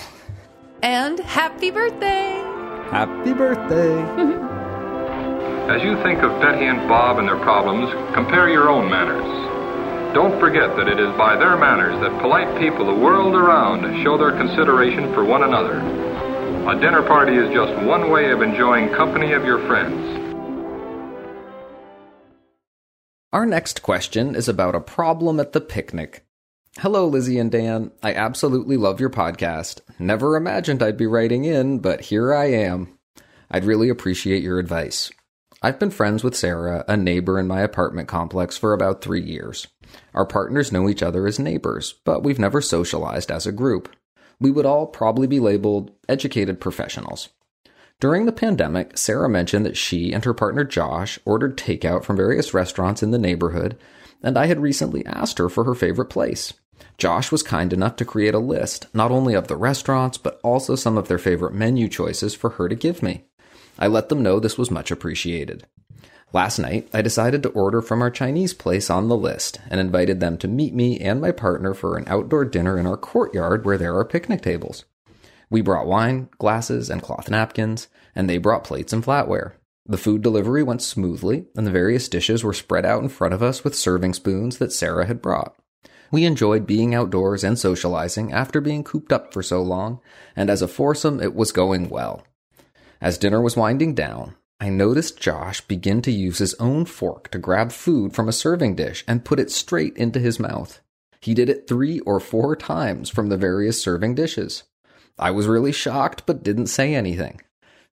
[0.82, 2.40] And happy birthday!
[2.90, 4.56] Happy birthday!
[5.70, 9.22] As you think of Betty and Bob and their problems, compare your own manners.
[10.12, 14.18] Don't forget that it is by their manners that polite people the world around show
[14.18, 15.78] their consideration for one another.
[16.68, 20.18] A dinner party is just one way of enjoying company of your friends.
[23.32, 26.26] Our next question is about a problem at the picnic.
[26.78, 27.92] Hello, Lizzie and Dan.
[28.02, 29.82] I absolutely love your podcast.
[30.00, 32.98] Never imagined I'd be writing in, but here I am.
[33.52, 35.12] I'd really appreciate your advice.
[35.62, 39.66] I've been friends with Sarah, a neighbor in my apartment complex, for about three years.
[40.14, 43.94] Our partners know each other as neighbors, but we've never socialized as a group.
[44.40, 47.28] We would all probably be labeled educated professionals.
[48.00, 52.54] During the pandemic, Sarah mentioned that she and her partner Josh ordered takeout from various
[52.54, 53.76] restaurants in the neighborhood,
[54.22, 56.54] and I had recently asked her for her favorite place.
[56.96, 60.74] Josh was kind enough to create a list, not only of the restaurants, but also
[60.74, 63.24] some of their favorite menu choices for her to give me.
[63.78, 65.66] I let them know this was much appreciated.
[66.32, 70.20] Last night, I decided to order from our Chinese place on the list and invited
[70.20, 73.78] them to meet me and my partner for an outdoor dinner in our courtyard where
[73.78, 74.84] there are picnic tables.
[75.50, 79.54] We brought wine, glasses, and cloth napkins, and they brought plates and flatware.
[79.84, 83.42] The food delivery went smoothly, and the various dishes were spread out in front of
[83.42, 85.56] us with serving spoons that Sarah had brought.
[86.12, 90.00] We enjoyed being outdoors and socializing after being cooped up for so long,
[90.36, 92.24] and as a foursome, it was going well.
[93.00, 97.38] As dinner was winding down, I noticed Josh begin to use his own fork to
[97.38, 100.80] grab food from a serving dish and put it straight into his mouth.
[101.22, 104.64] He did it three or four times from the various serving dishes.
[105.18, 107.40] I was really shocked, but didn't say anything.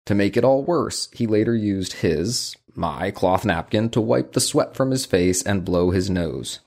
[0.06, 4.40] To make it all worse, he later used his, my cloth napkin to wipe the
[4.40, 6.60] sweat from his face and blow his nose.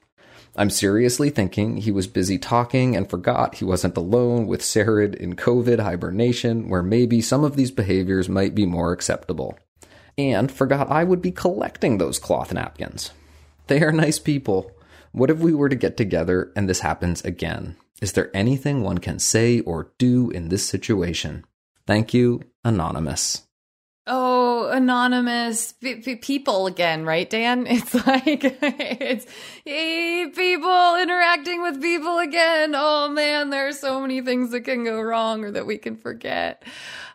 [0.56, 5.36] I'm seriously thinking he was busy talking and forgot he wasn't alone with Sarah in
[5.36, 9.58] COVID hibernation, where maybe some of these behaviors might be more acceptable.
[10.18, 13.12] And forgot I would be collecting those cloth napkins.
[13.68, 14.72] They are nice people.
[15.14, 17.78] What if we were to get together and this happens again?
[18.02, 21.46] Is there anything one can say or do in this situation?
[21.88, 23.44] Thank you, Anonymous.
[24.08, 27.68] Oh, anonymous people again, right, Dan?
[27.70, 29.28] It's like it's
[29.64, 32.74] hey, people interacting with people again.
[32.76, 35.98] Oh man, there are so many things that can go wrong or that we can
[35.98, 36.64] forget.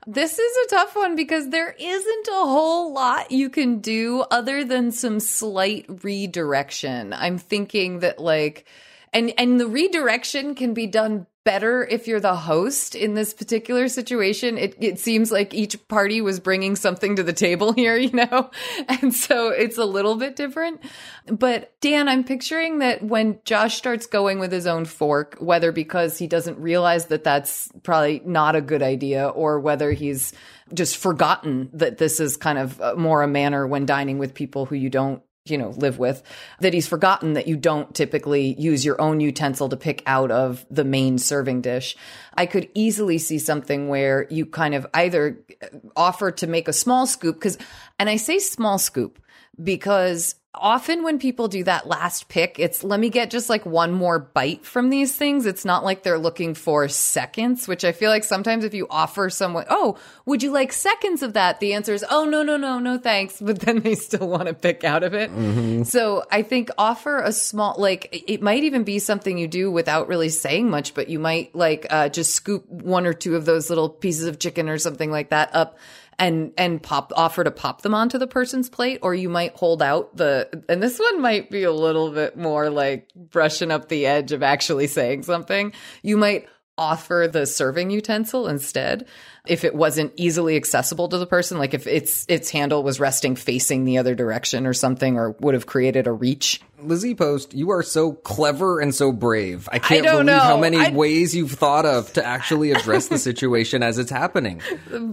[0.07, 4.65] This is a tough one because there isn't a whole lot you can do other
[4.65, 7.13] than some slight redirection.
[7.13, 8.65] I'm thinking that like
[9.13, 13.89] and and the redirection can be done better if you're the host in this particular
[13.89, 14.59] situation.
[14.59, 18.51] It it seems like each party was bringing something to the table here, you know,
[18.89, 20.81] and so it's a little bit different.
[21.27, 26.19] But Dan, I'm picturing that when Josh starts going with his own fork, whether because
[26.19, 30.33] he doesn't realize that that's probably not a good idea, or whether he's
[30.75, 34.75] just forgotten that this is kind of more a manner when dining with people who
[34.75, 36.23] you don't you know, live with,
[36.61, 40.67] that he's forgotten that you don't typically use your own utensil to pick out of
[40.71, 41.97] the main serving dish.
[42.35, 46.73] I could easily see something where you kind of either uh, offer to make a
[46.73, 47.59] small scoop because,
[47.99, 49.21] and I say small scoop
[49.63, 53.93] because often when people do that last pick, it's let me get just like one
[53.93, 55.47] more bite from these things.
[55.47, 59.31] It's not like they're looking for seconds, which I feel like sometimes if you offer
[59.31, 61.61] someone, oh, would you like seconds of that?
[61.61, 63.41] The answer is, oh, no, no, no, no, thanks.
[63.47, 65.31] But then they still want to pick out of it.
[65.31, 65.85] Mm-hmm.
[65.85, 70.09] So I think offer a small, like it might even be something you do without
[70.09, 73.69] really saying much, but you might like uh, just scoop one or two of those
[73.69, 75.79] little pieces of chicken or something like that up
[76.19, 79.83] and and pop offer to pop them onto the person's plate or you might hold
[79.83, 84.07] out the and this one might be a little bit more like brushing up the
[84.07, 85.73] edge of actually saying something.
[86.03, 86.49] You might
[86.79, 89.07] offer the serving utensil instead
[89.47, 93.37] if it wasn't easily accessible to the person like if its its handle was resting
[93.37, 97.71] facing the other direction or something or would have created a reach Lizzie Post, you
[97.71, 99.69] are so clever and so brave.
[99.73, 103.19] I can't don't believe how many I- ways you've thought of to actually address the
[103.19, 104.61] situation as it's happening.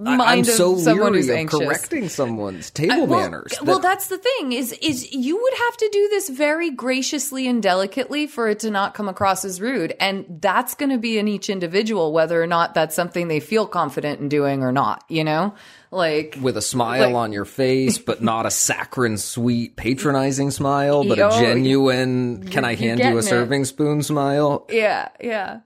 [0.05, 1.59] I- of so someone leery who's of anxious.
[1.59, 3.53] correcting someone's table well, manners.
[3.61, 7.63] Well, that's the thing is is you would have to do this very graciously and
[7.63, 11.27] delicately for it to not come across as rude, and that's going to be in
[11.27, 15.03] each individual whether or not that's something they feel confident in doing or not.
[15.09, 15.53] You know,
[15.91, 21.03] like with a smile like- on your face, but not a saccharine, sweet, patronizing smile,
[21.03, 23.23] but Oh, a genuine, can I hand you a it.
[23.23, 24.65] serving spoon smile?
[24.69, 25.59] Yeah, yeah.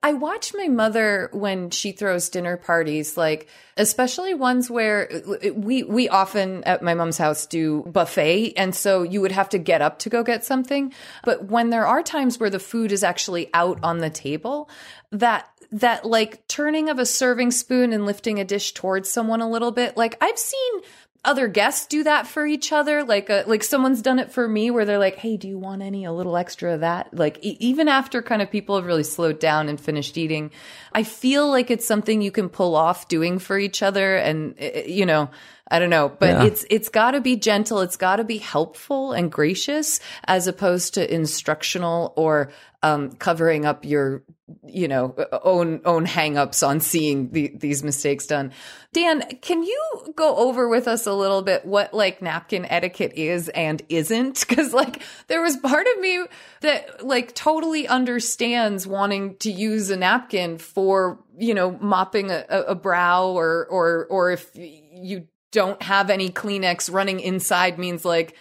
[0.00, 5.82] I watch my mother when she throws dinner parties, like especially ones where uh, we
[5.82, 9.82] we often at my mom's house do buffet, and so you would have to get
[9.82, 10.92] up to go get something.
[11.24, 14.70] But when there are times where the food is actually out on the table,
[15.10, 19.50] that that like turning of a serving spoon and lifting a dish towards someone a
[19.50, 20.80] little bit, like I've seen
[21.24, 24.70] other guests do that for each other like uh like someone's done it for me
[24.70, 27.56] where they're like hey do you want any a little extra of that like e-
[27.58, 30.48] even after kind of people have really slowed down and finished eating
[30.92, 34.78] i feel like it's something you can pull off doing for each other and uh,
[34.86, 35.28] you know
[35.70, 36.44] I don't know, but Yeah.
[36.44, 37.80] it's it's got to be gentle.
[37.80, 42.52] It's got to be helpful and gracious, as opposed to instructional or
[42.82, 44.22] um, covering up your,
[44.66, 48.52] you know, own own hangups on seeing the, these mistakes done.
[48.92, 53.48] Dan, can you go over with us a little bit what like napkin etiquette is
[53.50, 54.44] and isn't?
[54.58, 56.24] Because like there was part of me
[56.62, 62.74] that like totally understands wanting to use a napkin for you know mopping a, a
[62.74, 68.36] brow or or or if you don't have any Kleenex running inside means like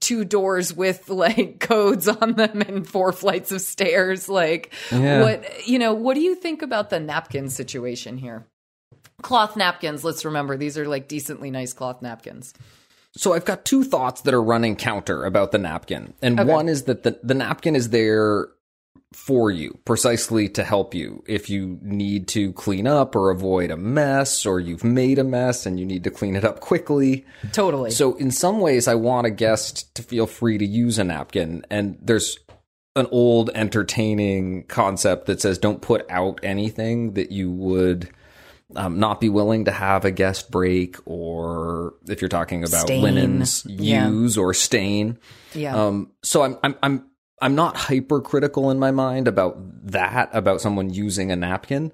[0.00, 5.22] two doors with like codes on them and four flights of stairs like Yeah.
[5.22, 8.46] what you know what do you think about the napkin situation here
[9.22, 12.52] cloth napkins let's remember these are like decently nice cloth napkins
[13.16, 16.14] So I've got two thoughts that are running counter about the napkin.
[16.22, 16.48] And Okay.
[16.48, 18.46] one is that the, the napkin is there
[19.12, 21.24] for you, precisely to help you.
[21.26, 25.66] If you need to clean up or avoid a mess, or you've made a mess
[25.66, 27.24] and you need to clean it up quickly.
[27.52, 31.04] totally So in some ways, I want a guest to feel free to use a
[31.04, 31.64] napkin.
[31.70, 32.38] And there's
[32.96, 38.10] an old entertaining concept that says don't put out anything that you would
[38.76, 43.02] um, not be willing to have a guest break or if you're talking about Stain.
[43.02, 44.08] linens Yeah.
[44.08, 45.18] use or stain.
[45.54, 47.09] yeah Um, so I'm, I'm, I'm,
[47.40, 49.56] I'm not hypercritical in my mind about
[49.88, 51.92] that, about someone using a napkin.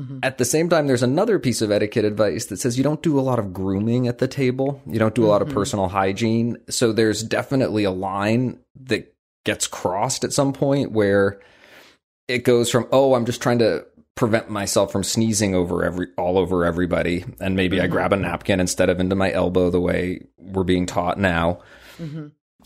[0.00, 0.20] Mm-hmm.
[0.22, 3.18] At the same time, there's another piece of etiquette advice that says you don't do
[3.18, 4.82] a lot of grooming at the table.
[4.86, 5.56] You don't do a lot of mm-hmm.
[5.56, 6.58] personal hygiene.
[6.68, 9.14] So there's definitely a line that
[9.44, 11.40] gets crossed at some point where
[12.26, 16.38] it goes from, oh, I'm just trying to prevent myself from sneezing over every all
[16.38, 17.92] over everybody and maybe I mm-hmm.
[17.92, 21.62] grab a napkin instead of into my elbow the way we're being taught now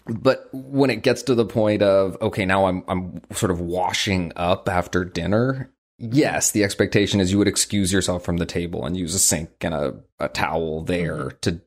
[0.09, 4.33] but when it gets to the point of okay now i'm i'm sort of washing
[4.37, 8.97] up after dinner yes the expectation is you would excuse yourself from the table and
[8.97, 11.61] use a sink and a, a towel there to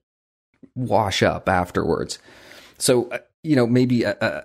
[0.75, 2.19] wash up afterwards.
[2.77, 4.41] So uh, you know maybe uh, uh,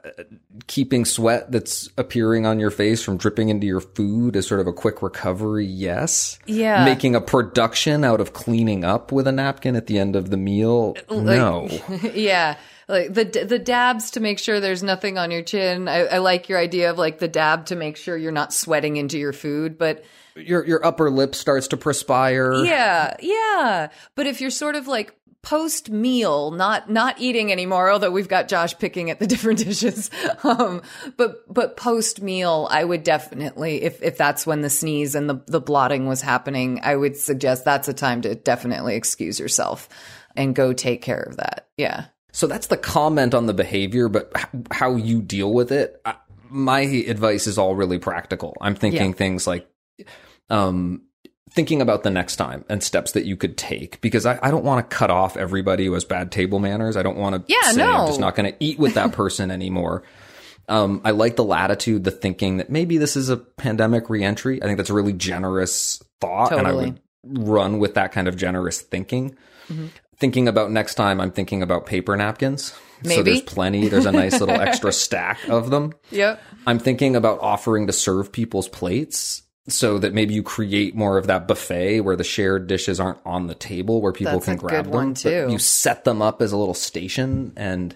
[0.67, 4.67] keeping sweat that's appearing on your face from dripping into your food is sort of
[4.67, 6.39] a quick recovery yes.
[6.47, 6.85] Yeah.
[6.85, 10.39] making a production out of cleaning up with a napkin at the end of the
[10.39, 11.69] meal no.
[12.15, 12.57] yeah
[12.89, 16.49] like the the dabs to make sure there's nothing on your chin I, I like
[16.49, 19.79] your idea of like the dab to make sure you're not sweating into your food
[19.79, 20.05] but
[20.37, 22.55] your your upper lip starts to perspire.
[22.65, 23.89] Yeah, yeah.
[24.15, 28.49] But if you're sort of like post meal, not not eating anymore, although we've got
[28.49, 30.11] Josh picking at the different dishes.
[30.45, 30.83] Um,
[31.17, 35.43] but but post meal, I would definitely, if if that's when the sneeze and the
[35.47, 39.89] the blotting was happening, I would suggest that's a time to definitely excuse yourself
[40.37, 41.69] and go take care of that.
[41.77, 42.07] Yeah.
[42.37, 44.31] So that's the comment on the behavior, but
[44.71, 45.99] how you deal with it.
[46.05, 46.17] I,
[46.51, 48.55] my advice is all really practical.
[48.61, 49.17] I'm thinking Yeah.
[49.17, 49.67] things like,
[50.51, 51.01] um,
[51.51, 54.65] thinking about the next time and steps that you could take because I, I don't
[54.65, 56.95] want to cut off everybody who has bad table manners.
[56.99, 58.07] I don't want to Yeah, say I'm no.
[58.07, 60.03] just not going to eat with that person anymore.
[60.69, 64.63] Um, I like the latitude, the thinking that maybe this is a pandemic reentry.
[64.63, 68.37] I think that's a really generous thought, and I would run with that kind of
[68.37, 69.37] generous thinking.
[70.19, 72.73] Thinking about next time, I'm thinking about paper napkins.
[73.03, 73.23] So Maybe.
[73.23, 73.89] there's plenty.
[73.89, 75.93] There's a nice little extra stack of them.
[76.11, 76.41] Yep.
[76.67, 81.27] I'm thinking about offering to serve people's plates so that maybe you create more of
[81.27, 84.91] that buffet where the shared dishes aren't on the table where people That's can grab
[84.91, 85.15] them.
[85.15, 85.49] too.
[85.51, 87.95] You set them up as a little station and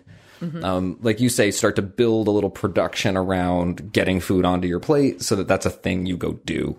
[0.63, 4.81] um, like you say, start to build a little production around getting food onto your
[4.81, 6.77] plate so that that's a thing you go do.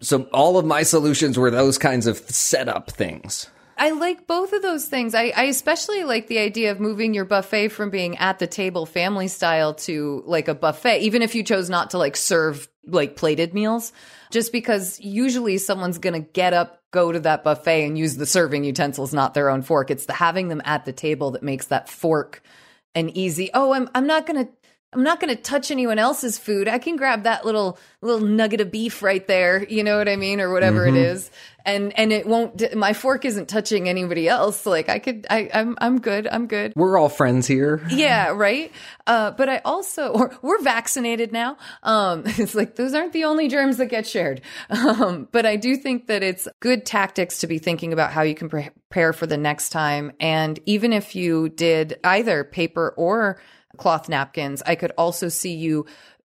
[0.00, 3.46] So all of my solutions were those kinds of setup things.
[3.76, 5.14] I like both of those things.
[5.14, 8.86] I, I especially like the idea of moving your buffet from being at the table
[8.86, 13.16] family style to like a buffet, even if you chose not to like serve like
[13.16, 13.92] plated meals,
[14.30, 18.26] just because usually someone's going to get up, go to that buffet and use the
[18.26, 19.90] serving utensils, not their own fork.
[19.90, 22.42] It's the having them at the table that makes that fork
[22.94, 24.52] an easy, oh, I'm, I'm not going to
[24.92, 26.68] I'm not going to touch anyone else's food.
[26.68, 30.16] I can grab that little little nugget of beef right there, you know what I
[30.16, 30.96] mean, or whatever mm-hmm.
[30.96, 31.30] it is,
[31.64, 32.74] and and it won't.
[32.74, 34.66] My fork isn't touching anybody else.
[34.66, 36.28] Like I could, I, I'm I'm good.
[36.30, 36.74] I'm good.
[36.76, 37.82] We're all friends here.
[37.88, 38.70] Yeah, right.
[39.06, 41.56] Uh, but I also, or we're vaccinated now.
[41.82, 44.42] Um, it's like those aren't the only germs that get shared.
[44.68, 48.34] Um, but I do think that it's good tactics to be thinking about how you
[48.34, 53.40] can prepare for the next time, and even if you did either paper or
[53.76, 54.62] cloth napkins.
[54.66, 55.86] I could also see you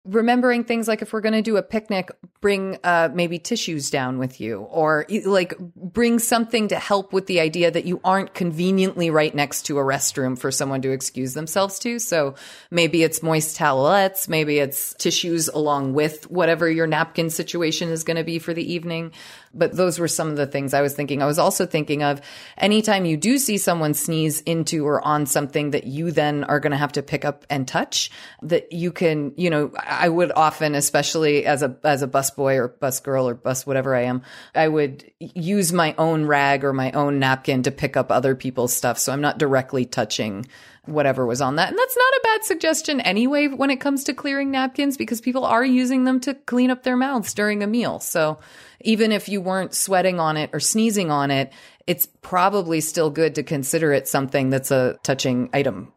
[0.04, 2.10] remembering things like if we're going to do a picnic
[2.42, 7.40] bring uh, maybe tissues down with you or like bring something to help with the
[7.40, 11.78] idea that you aren't conveniently right next to a restroom for someone to excuse themselves
[11.78, 12.34] to so
[12.70, 18.18] maybe it's moist towelettes maybe it's tissues along with whatever your napkin situation is going
[18.18, 19.10] to be for the evening
[19.54, 21.22] but those were some of the things I was thinking.
[21.22, 22.20] I was also thinking of
[22.58, 26.72] anytime you do see someone sneeze into or on something that you then are going
[26.72, 28.10] to have to pick up and touch,
[28.42, 32.56] that you can, you know, I would often, especially as a as a bus boy
[32.56, 34.22] or bus girl or bus whatever I am,
[34.54, 38.74] I would use my own rag or my own napkin to pick up other people's
[38.74, 40.46] stuff, so I'm not directly touching
[40.86, 41.70] whatever was on that.
[41.70, 45.44] And that's not a bad suggestion anyway when it comes to clearing napkins because people
[45.44, 48.00] are using them to clean up their mouths during a meal.
[48.00, 48.38] So
[48.80, 51.52] even if you weren't sweating on it or sneezing on it,
[51.86, 55.92] it's probably still good to consider it something that's a touching item.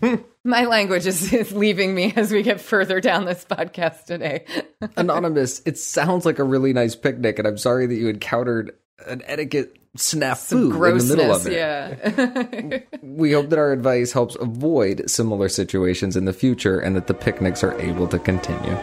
[0.44, 4.44] My language is, is, leaving me as we get further down this podcast today.
[4.96, 8.72] Anonymous, it sounds like a really nice picnic, and I'm sorry that you encountered
[9.06, 11.52] an etiquette snafu in the middle of it.
[11.52, 12.80] Yeah.
[13.02, 17.14] we hope that our advice helps avoid similar situations in the future and that the
[17.14, 18.76] picnics are able to continue.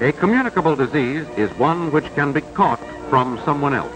[0.00, 3.94] A communicable disease is one which can be caught from someone else.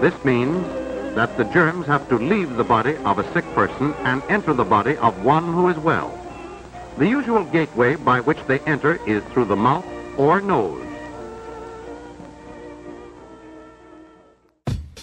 [0.00, 0.66] This means
[1.14, 4.64] that the germs have to leave the body of a sick person and enter the
[4.64, 6.16] body of one who is well.
[6.98, 9.84] The usual gateway by which they enter is through the mouth
[10.16, 10.89] or nose.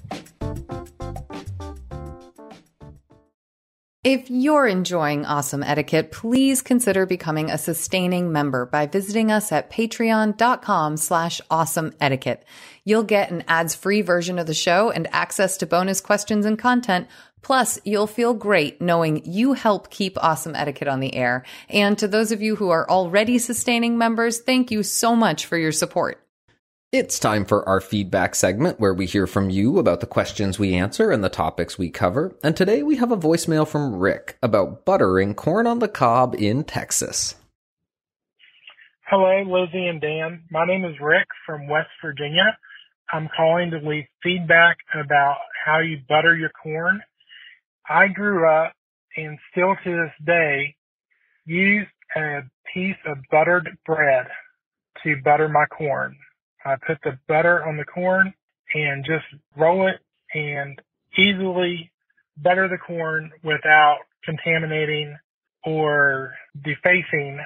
[4.04, 9.70] If you're enjoying Awesome Etiquette, please consider becoming a sustaining member by visiting us at
[9.70, 12.44] patreon.com slash awesome etiquette.
[12.84, 17.08] You'll get an ads-free version of the show and access to bonus questions and content.
[17.40, 21.42] Plus, you'll feel great knowing you help keep Awesome Etiquette on the air.
[21.70, 25.56] And to those of you who are already sustaining members, thank you so much for
[25.56, 26.23] your support.
[26.94, 30.76] It's time for our feedback segment where we hear from you about the questions we
[30.76, 32.36] answer and the topics we cover.
[32.40, 36.62] And today we have a voicemail from Rick about buttering corn on the cob in
[36.62, 37.34] Texas.
[39.08, 40.44] Hello, Lizzie and Dan.
[40.52, 42.56] My name is Rick from West Virginia.
[43.12, 47.00] I'm calling to leave feedback about how you butter your corn.
[47.88, 48.72] I grew up
[49.16, 50.76] and still to this day
[51.44, 52.42] use a
[52.72, 54.26] piece of buttered bread
[55.02, 56.16] to butter my corn.
[56.64, 58.32] I put the butter on the corn
[58.74, 59.24] and just
[59.56, 60.00] roll it
[60.34, 60.80] and
[61.18, 61.90] easily
[62.36, 65.16] butter the corn without contaminating
[65.64, 67.38] or defacing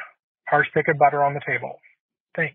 [0.50, 1.78] our stick of butter on the table.
[2.34, 2.54] Thanks.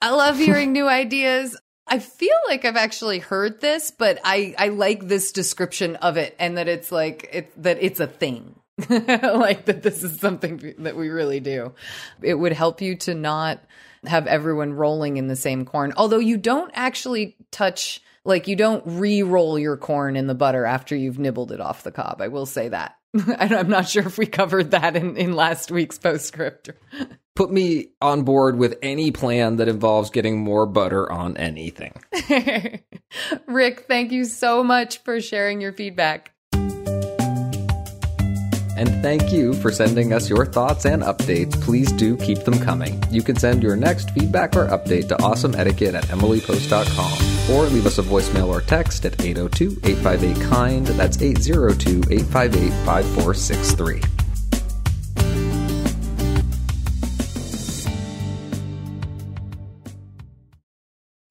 [0.00, 1.56] I love hearing new ideas.
[1.86, 6.34] I feel like I've actually heard this, but I, I like this description of it
[6.38, 8.54] and that it's like it, that it's a thing.
[8.90, 11.72] like that this is something that we really do.
[12.20, 13.62] It would help you to not
[14.06, 15.92] have everyone rolling in the same corn.
[15.96, 20.64] Although you don't actually touch, like, you don't re roll your corn in the butter
[20.64, 22.20] after you've nibbled it off the cob.
[22.20, 22.96] I will say that.
[23.38, 26.70] I'm not sure if we covered that in, in last week's postscript.
[27.36, 31.92] Put me on board with any plan that involves getting more butter on anything.
[33.46, 36.33] Rick, thank you so much for sharing your feedback.
[38.76, 41.60] And thank you for sending us your thoughts and updates.
[41.60, 43.02] Please do keep them coming.
[43.10, 47.98] You can send your next feedback or update to awesomeetiquette at emilypost.com or leave us
[47.98, 50.86] a voicemail or text at 802 858 KIND.
[50.98, 54.23] That's 802 858 5463.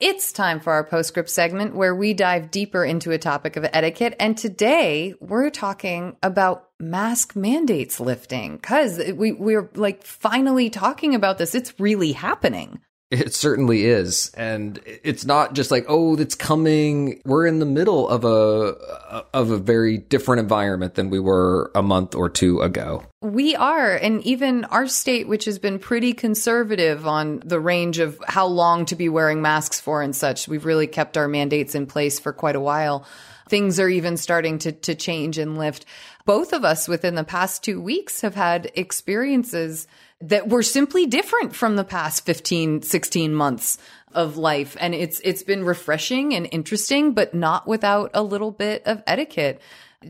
[0.05, 4.17] It's time for our postscript segment where we dive deeper into a topic of etiquette.
[4.19, 11.37] And today we're talking about mask mandates lifting because we, we're like finally talking about
[11.37, 11.55] this.
[11.55, 12.81] It's really happening.
[13.11, 14.31] It certainly is.
[14.35, 17.21] And it's not just like, oh, it's coming.
[17.25, 21.83] We're in the middle of a of a very different environment than we were a
[21.83, 23.03] month or two ago.
[23.21, 23.93] We are.
[23.93, 28.85] And even our state, which has been pretty conservative on the range of how long
[28.85, 32.33] to be wearing masks for and such, we've really kept our mandates in place for
[32.33, 33.05] quite a while.
[33.47, 35.85] Things are even starting to, to change and lift.
[36.25, 39.85] Both of us within the past two weeks have had experiences
[40.23, 43.77] that were simply different from the past 15, 16 months
[44.13, 44.77] of life.
[44.79, 49.61] And it's, it's been refreshing and interesting, but not without a little bit of etiquette.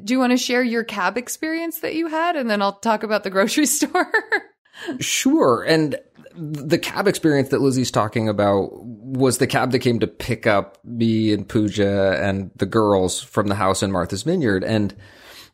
[0.04, 2.36] Do you want to share your cab experience that you had?
[2.36, 4.12] And then I'll talk about the grocery store.
[5.00, 5.64] sure.
[5.64, 5.96] And
[6.36, 10.78] the cab experience that Lizzie's talking about was the cab that came to pick up
[10.84, 14.64] me and Pooja and the girls from the house in Martha's Vineyard.
[14.64, 14.96] And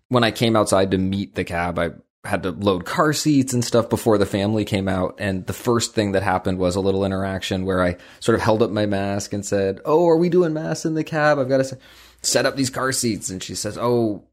[0.10, 1.92] when I came outside to meet the cab, I
[2.26, 5.16] had to load car seats and stuff before the family came out.
[5.20, 8.62] And the first thing that happened was a little interaction where I sort of held
[8.62, 11.40] up my mask and said, Oh, are we doing masks in the cab?
[11.40, 11.78] I've got to
[12.22, 13.30] set up these car seats.
[13.30, 14.26] And she says, Oh,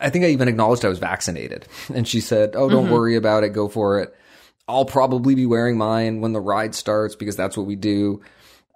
[0.00, 1.66] I think I even acknowledged I was vaccinated.
[1.94, 2.94] And she said, Oh, don't mm-hmm.
[2.94, 3.50] worry about it.
[3.50, 4.14] Go for it.
[4.68, 8.22] I'll probably be wearing mine when the ride starts because that's what we do.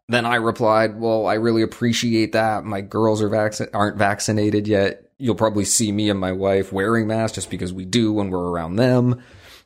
[0.08, 2.64] Then I replied, Well, I really appreciate that.
[2.64, 7.06] My girls are vac- aren't vaccinated yet you'll probably see me and my wife wearing
[7.06, 9.22] masks just because we do when we're around them.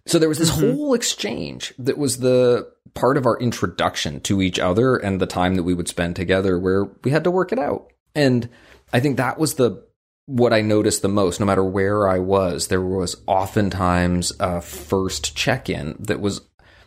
[0.06, 0.72] So there was this mm-hmm.
[0.72, 5.54] whole exchange that was the part of our introduction to each other and the time
[5.54, 7.92] that we would spend together where we had to work it out.
[8.14, 8.48] And
[8.92, 9.86] I think that was the
[10.26, 15.36] what I noticed the most, no matter where I was, there was oftentimes a first
[15.36, 16.40] check in that was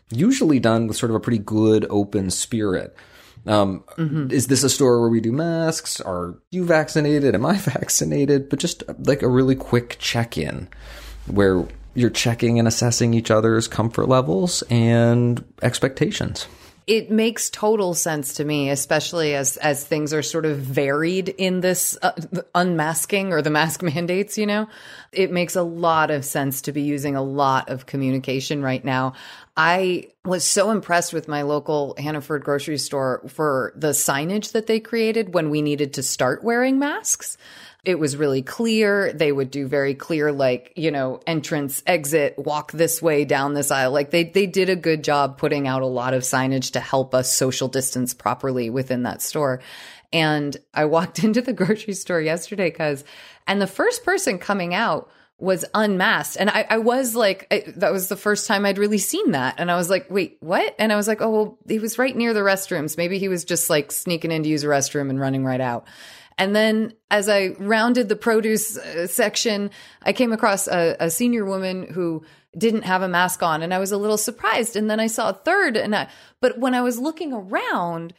[0.10, 2.96] usually done with sort of a pretty good open spirit.
[3.46, 4.32] Um, mm-hmm.
[4.32, 6.02] Is this a store where we do masks?
[6.02, 7.36] Are you vaccinated?
[7.36, 8.50] Am I vaccinated?
[8.50, 10.68] But just like a really quick check in
[11.28, 16.48] where you're checking and assessing each other's comfort levels and expectations.
[16.88, 21.62] It makes total sense to me, especially as as things are sort of varied in
[21.62, 22.12] this uh,
[22.54, 24.38] unmasking or the mask mandates.
[24.38, 24.70] You know,
[25.12, 29.14] it makes a lot of sense to be using a lot of communication right now.
[29.58, 34.80] I was so impressed with my local Hannaford grocery store for the signage that they
[34.80, 37.38] created when we needed to start wearing masks.
[37.86, 39.14] It was really clear.
[39.14, 43.72] They would do very clear, like, you know, entrance, exit, walk this way down this
[43.72, 43.92] aisle.
[43.92, 47.14] Like they, they did a good job putting out a lot of signage to help
[47.14, 49.62] us social distance properly within that store.
[50.12, 53.04] And I walked into the grocery store yesterday because,
[53.48, 56.38] and the first person coming out was unmasked.
[56.40, 59.56] And I, I was like, I, that was the first time I'd really seen that.
[59.58, 60.74] And I was like, wait, what?
[60.80, 62.98] And I was like, oh, well, he was right near the restrooms.
[62.98, 65.86] Maybe he was just like sneaking in to use a restroom and running right out.
[66.38, 69.72] And then as I rounded the produce uh, section,
[70.02, 72.26] I came across a, a, senior woman who
[72.58, 74.76] didn't have a mask on and I was a little surprised.
[74.76, 76.10] And then I saw a third and I,
[76.42, 78.14] but when I was looking around,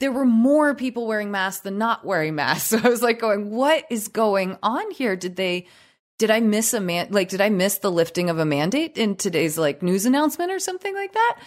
[0.00, 2.68] there were more people wearing masks than not wearing masks.
[2.70, 5.16] So I was like going, what is going on here?
[5.16, 5.66] Did they,
[6.18, 9.16] did I miss a man, like, did I miss the lifting of a mandate in
[9.16, 11.38] today's like news announcement or something like that?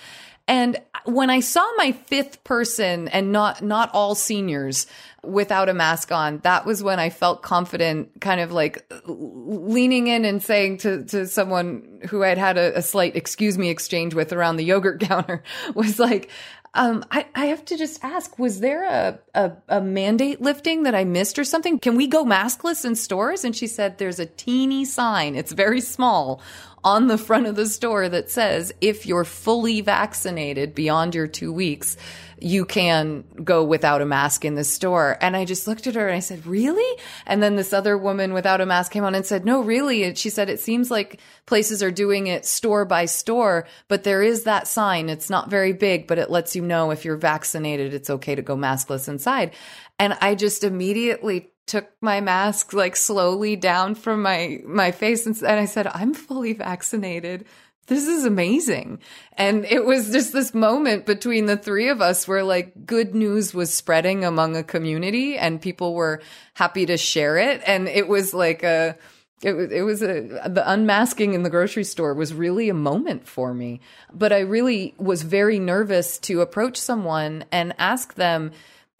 [0.49, 4.87] And when I saw my fifth person and not, not all seniors
[5.23, 10.25] without a mask on, that was when I felt confident, kind of like leaning in
[10.25, 14.33] and saying to, to someone who I'd had a, a slight excuse me exchange with
[14.33, 15.43] around the yogurt counter
[15.75, 16.31] was like,
[16.73, 20.93] um, I, I have to just ask, was there a, a, a, mandate lifting that
[20.93, 21.79] I missed or something?
[21.79, 23.43] Can we go maskless in stores?
[23.43, 25.35] And she said, there's a teeny sign.
[25.35, 26.41] It's very small
[26.83, 31.51] on the front of the store that says if you're fully vaccinated beyond your two
[31.51, 31.97] weeks,
[32.41, 35.17] you can go without a mask in the store.
[35.21, 37.01] And I just looked at her and I said, really?
[37.25, 40.03] And then this other woman without a mask came on and said, no, really.
[40.03, 44.21] And she said, it seems like places are doing it store by store, but there
[44.21, 45.09] is that sign.
[45.09, 48.41] It's not very big, but it lets you know if you're vaccinated, it's okay to
[48.41, 49.53] go maskless inside.
[49.97, 55.35] And I just immediately took my mask like slowly down from my my face and,
[55.37, 57.45] and I said, "I'm fully vaccinated."
[57.87, 58.99] This is amazing.
[59.33, 63.53] And it was just this moment between the three of us where like good news
[63.53, 66.21] was spreading among a community and people were
[66.53, 67.61] happy to share it.
[67.65, 68.95] And it was like a,
[69.41, 73.25] It was it was a the unmasking in the grocery store was really a moment
[73.25, 73.79] for me.
[74.13, 78.51] But I really was very nervous to approach someone and ask them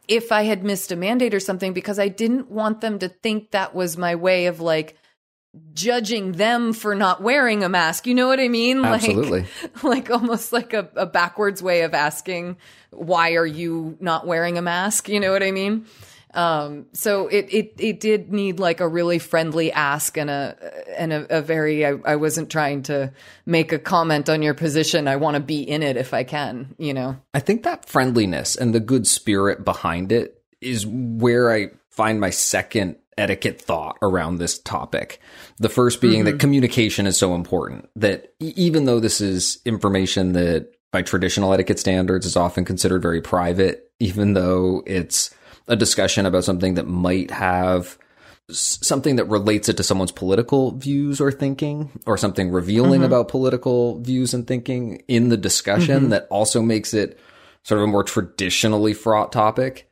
[0.09, 3.51] if I had missed a mandate or something because I didn't want them to think
[3.51, 4.97] that was my way of like
[5.73, 8.07] judging them for not wearing a mask.
[8.07, 8.83] You know what I mean?
[8.83, 9.45] Absolutely.
[9.63, 12.57] Like, like almost like a, a backwards way of asking,
[12.89, 15.07] why are you not wearing a mask?
[15.07, 15.85] You know what I mean?
[16.33, 20.55] Um, so it, it, it did need like a really friendly ask and a,
[20.97, 23.11] and a, a very, I, I wasn't trying to
[23.45, 25.07] make a comment on your position.
[25.07, 27.17] I want to be in it if I can, you know?
[27.33, 32.29] I think that friendliness and the good spirit behind it is where I find my
[32.29, 35.19] second etiquette thought around this topic.
[35.57, 36.31] The first being mm-hmm.
[36.31, 41.79] that communication is so important that even though this is information that by traditional etiquette
[41.79, 45.35] standards is often considered very private, even though it's
[45.69, 47.97] a discussion about something that might have
[48.51, 53.03] something that relates it to someone's political views or thinking or something revealing mm-hmm.
[53.03, 56.09] about political views and thinking in the discussion mm-hmm.
[56.09, 57.19] that also makes it
[57.63, 59.91] sort of a more traditionally fraught topic.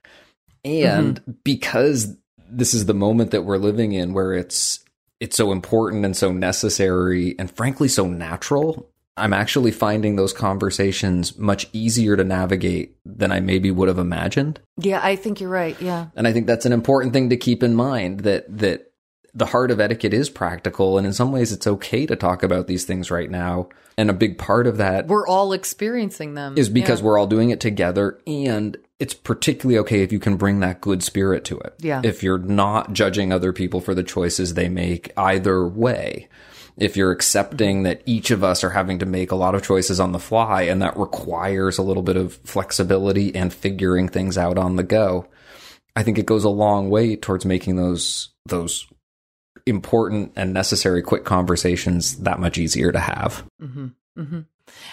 [0.66, 1.32] And mm-hmm.
[1.44, 2.18] because
[2.50, 4.84] this is the moment that we're living in where it's
[5.20, 11.38] it's so important and so necessary and frankly so natural I'm actually finding those conversations
[11.38, 14.60] much easier to navigate than I maybe would have imagined.
[14.78, 15.80] Yeah, I think you're right.
[15.82, 16.08] Yeah.
[16.16, 18.92] And I think that's an important thing to keep in mind that that
[19.34, 22.68] the heart of etiquette is practical and in some ways it's okay to talk about
[22.68, 23.70] these things right now.
[23.98, 27.06] And a big part of that we're all experiencing them is because yeah.
[27.06, 31.04] we're all doing it together and it's particularly okay if you can bring that good
[31.04, 31.76] spirit to it.
[31.80, 32.02] Yeah.
[32.04, 36.30] If you're not judging other people for the choices they make either way
[36.78, 40.00] if you're accepting that each of us are having to make a lot of choices
[40.00, 44.58] on the fly and that requires a little bit of flexibility and figuring things out
[44.58, 45.28] on the go,
[45.96, 48.88] I think it goes a long way towards making those those
[49.66, 53.44] important and necessary quick conversations that much easier to have.
[53.62, 53.88] Mm-hmm.
[54.18, 54.40] Mm-hmm.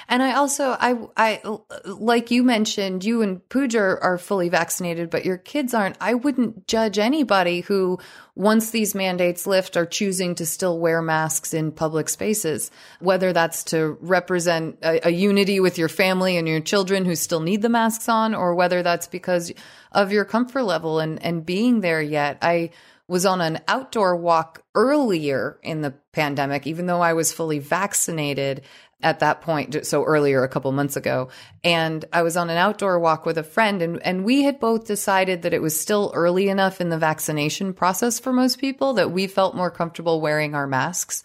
[0.08, 1.42] And I also, I, I,
[1.84, 5.96] like you mentioned, you and Pooja are fully vaccinated, but your kids aren't.
[6.00, 7.98] I wouldn't judge anybody who,
[8.34, 13.64] once these mandates lift, are choosing to still wear masks in public spaces, whether that's
[13.64, 17.68] to represent a, a unity with your family and your children who still need the
[17.68, 19.52] masks on, or whether that's because
[19.92, 22.38] of your comfort level and, and being there yet.
[22.42, 22.70] I,
[23.06, 28.62] was on an outdoor walk earlier in the pandemic, even though I was fully vaccinated
[29.02, 31.28] at that point, so earlier, a couple months ago.
[31.62, 34.86] And I was on an outdoor walk with a friend, and, and we had both
[34.86, 39.10] decided that it was still early enough in the vaccination process for most people that
[39.10, 41.22] we felt more comfortable wearing our masks.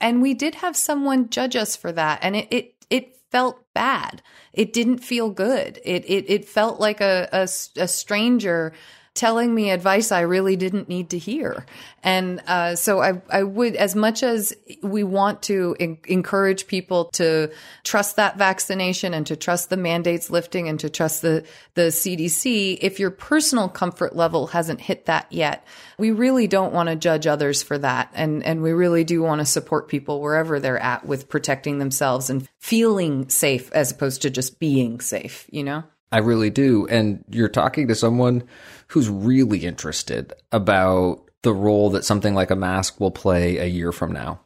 [0.00, 2.20] And we did have someone judge us for that.
[2.22, 4.22] And it, it, it felt bad.
[4.52, 5.78] It didn't feel good.
[5.84, 8.72] It, it, it felt like a, a, a stranger
[9.14, 11.66] telling me advice I really didn't need to hear.
[12.02, 17.06] And uh, so I, I would, as much as we want to in- encourage people
[17.14, 17.50] to
[17.82, 21.44] trust that vaccination and to trust the mandates lifting and to trust the,
[21.74, 25.66] the CDC, if your personal comfort level hasn't hit that yet,
[25.98, 28.10] we really don't want to judge others for that.
[28.14, 32.30] And, and we really do want to support people wherever they're at with protecting themselves
[32.30, 35.82] and feeling safe as opposed to just being safe, you know?
[36.12, 36.86] I really do.
[36.88, 38.42] And you're talking to someone
[38.88, 43.92] who's really interested about the role that something like a mask will play a year
[43.92, 44.40] from now.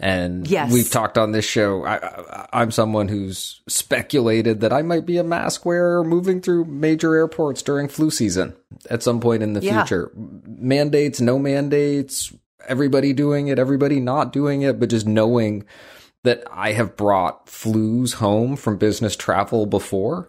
[0.00, 0.72] And yes.
[0.72, 1.84] we've talked on this show.
[1.84, 7.14] I, am someone who's speculated that I might be a mask wearer moving through major
[7.14, 8.56] airports during flu season
[8.90, 9.84] at some point in the yeah.
[9.84, 10.10] future.
[10.14, 12.34] Mandates, no mandates,
[12.66, 15.64] everybody doing it, everybody not doing it, but just knowing
[16.24, 20.28] that I have brought flus home from business travel before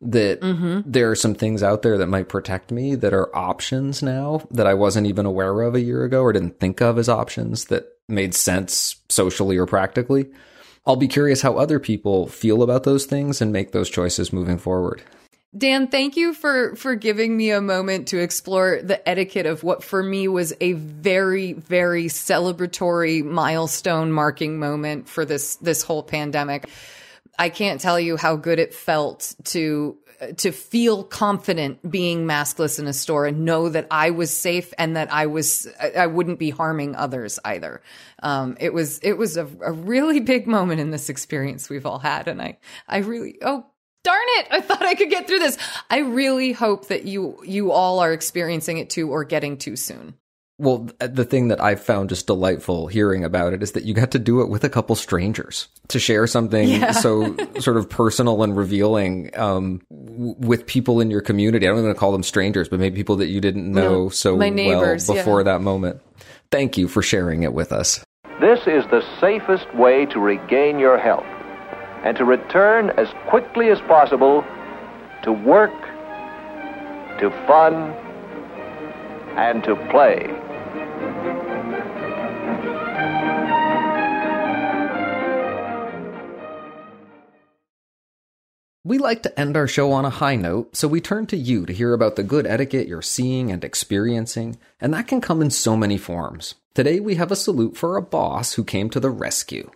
[0.00, 0.80] that mm-hmm.
[0.84, 4.66] there are some things out there that might protect me that are options now that
[4.66, 7.86] I wasn't even aware of a year ago or didn't think of as options that
[8.08, 10.26] made sense socially or practically.
[10.86, 14.58] I'll be curious how other people feel about those things and make those choices moving
[14.58, 15.02] forward.
[15.56, 19.82] Dan, thank you for for giving me a moment to explore the etiquette of what
[19.82, 26.68] for me was a very very celebratory milestone marking moment for this this whole pandemic.
[27.38, 29.98] I can't tell you how good it felt to
[30.38, 34.96] to feel confident being maskless in a store and know that I was safe and
[34.96, 37.82] that I was I wouldn't be harming others either.
[38.22, 41.98] Um, it was it was a, a really big moment in this experience we've all
[41.98, 42.58] had, and I
[42.88, 43.66] I really oh
[44.04, 44.46] darn it.
[44.50, 45.58] I thought i could get through this.
[45.90, 50.14] I really hope that you you all are experiencing it too or getting too soon
[50.58, 54.12] well, the thing that I found just delightful hearing about it is that you got
[54.12, 56.92] to do it with a couple strangers to share something yeah.
[56.92, 61.66] so sort of personal and revealing um, w- with people in your community.
[61.66, 64.08] I don't even to call them strangers, but maybe people that you didn't know no,
[64.08, 65.44] so well before yeah.
[65.44, 66.00] that moment.
[66.50, 68.02] Thank you for sharing it with us.
[68.40, 71.26] This is the safest way to regain your health
[72.04, 74.42] and to return as quickly as possible
[75.24, 75.72] to work,
[77.20, 77.92] to fun,
[79.36, 80.45] and to play.
[88.86, 91.66] We like to end our show on a high note, so we turn to you
[91.66, 95.50] to hear about the good etiquette you're seeing and experiencing, and that can come in
[95.50, 96.54] so many forms.
[96.72, 99.72] Today we have a salute for a boss who came to the rescue.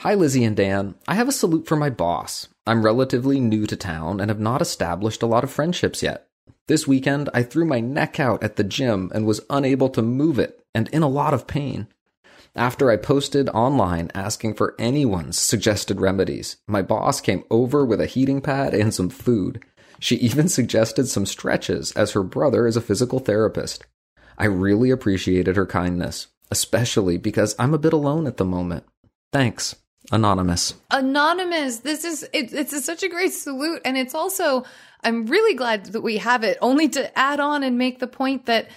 [0.00, 0.94] Hi, Lizzie and Dan.
[1.06, 2.48] I have a salute for my boss.
[2.66, 6.26] I'm relatively new to town and have not established a lot of friendships yet.
[6.68, 10.38] This weekend, I threw my neck out at the gym and was unable to move
[10.38, 11.88] it and in a lot of pain.
[12.54, 18.06] After I posted online asking for anyone's suggested remedies, my boss came over with a
[18.06, 19.64] heating pad and some food.
[19.98, 23.84] She even suggested some stretches, as her brother is a physical therapist.
[24.38, 28.84] I really appreciated her kindness, especially because I'm a bit alone at the moment.
[29.32, 29.76] Thanks,
[30.10, 30.74] Anonymous.
[30.90, 34.64] Anonymous, this is it, it's a, such a great salute, and it's also
[35.02, 36.58] I'm really glad that we have it.
[36.60, 38.68] Only to add on and make the point that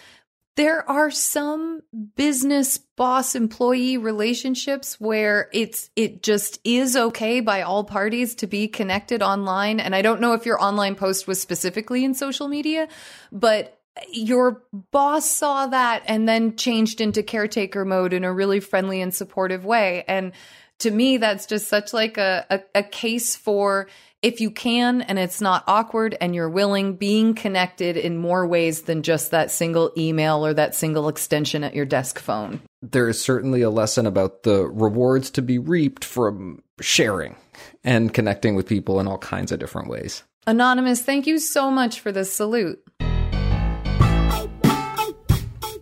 [0.56, 1.82] there are some
[2.16, 8.68] business boss employee relationships where it's it just is okay by all parties to be
[8.68, 12.88] connected online and i don't know if your online post was specifically in social media
[13.34, 13.78] but
[14.12, 19.14] your boss saw that and then changed into caretaker mode in a really friendly and
[19.14, 20.32] supportive way and
[20.80, 23.88] to me that's just such like a, a, a case for
[24.22, 28.84] if you can and it's not awkward and you're willing, being connected in more ways
[28.84, 32.60] than just that single email or that single extension at your desk phone.
[32.82, 37.36] There is certainly a lesson about the rewards to be reaped from sharing
[37.84, 40.24] and connecting with people in all kinds of different ways.
[40.48, 42.82] Anonymous, thank you so much for this salute.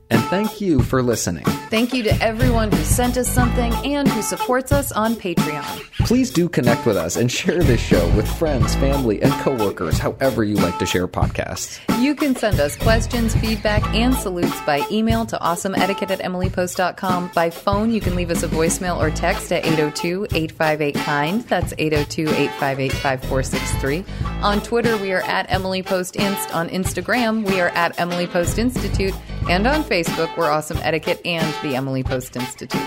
[0.09, 1.45] And thank you for listening.
[1.74, 5.80] Thank you to everyone who sent us something and who supports us on Patreon.
[6.05, 10.43] Please do connect with us and share this show with friends, family, and coworkers, however
[10.43, 11.80] you like to share podcasts.
[11.99, 17.32] You can send us questions, feedback, and salutes by email to awesomeetiquette at emilypost.com.
[17.34, 21.45] By phone, you can leave us a voicemail or text at 802-858-KIND.
[21.45, 24.05] That's 802-858-5463.
[24.43, 26.53] On Twitter, we are at Emily Post Inst.
[26.53, 29.15] On Instagram, we are at Emily Post Institute.
[29.49, 32.82] And on Facebook, we're Awesome Etiquette and the Emily Post Institute.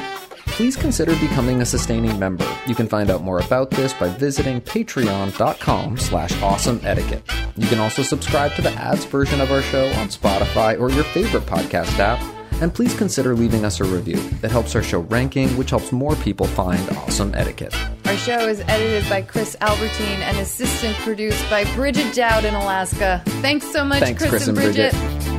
[0.47, 2.47] Please consider becoming a sustaining member.
[2.67, 7.23] You can find out more about this by visiting patreon.com slash awesome etiquette.
[7.57, 11.05] You can also subscribe to the ads version of our show on Spotify or your
[11.05, 12.23] favorite podcast app.
[12.63, 14.17] And please consider leaving us a review.
[14.43, 17.77] It helps our show ranking, which helps more people find awesome etiquette.
[18.07, 23.23] Our show is edited by Chris Albertine and assistant produced by Bridget Dowd in Alaska.
[23.43, 24.95] Thanks so much, Thanks, Chris, Chris and and Bridget.
[24.95, 25.36] Bridget.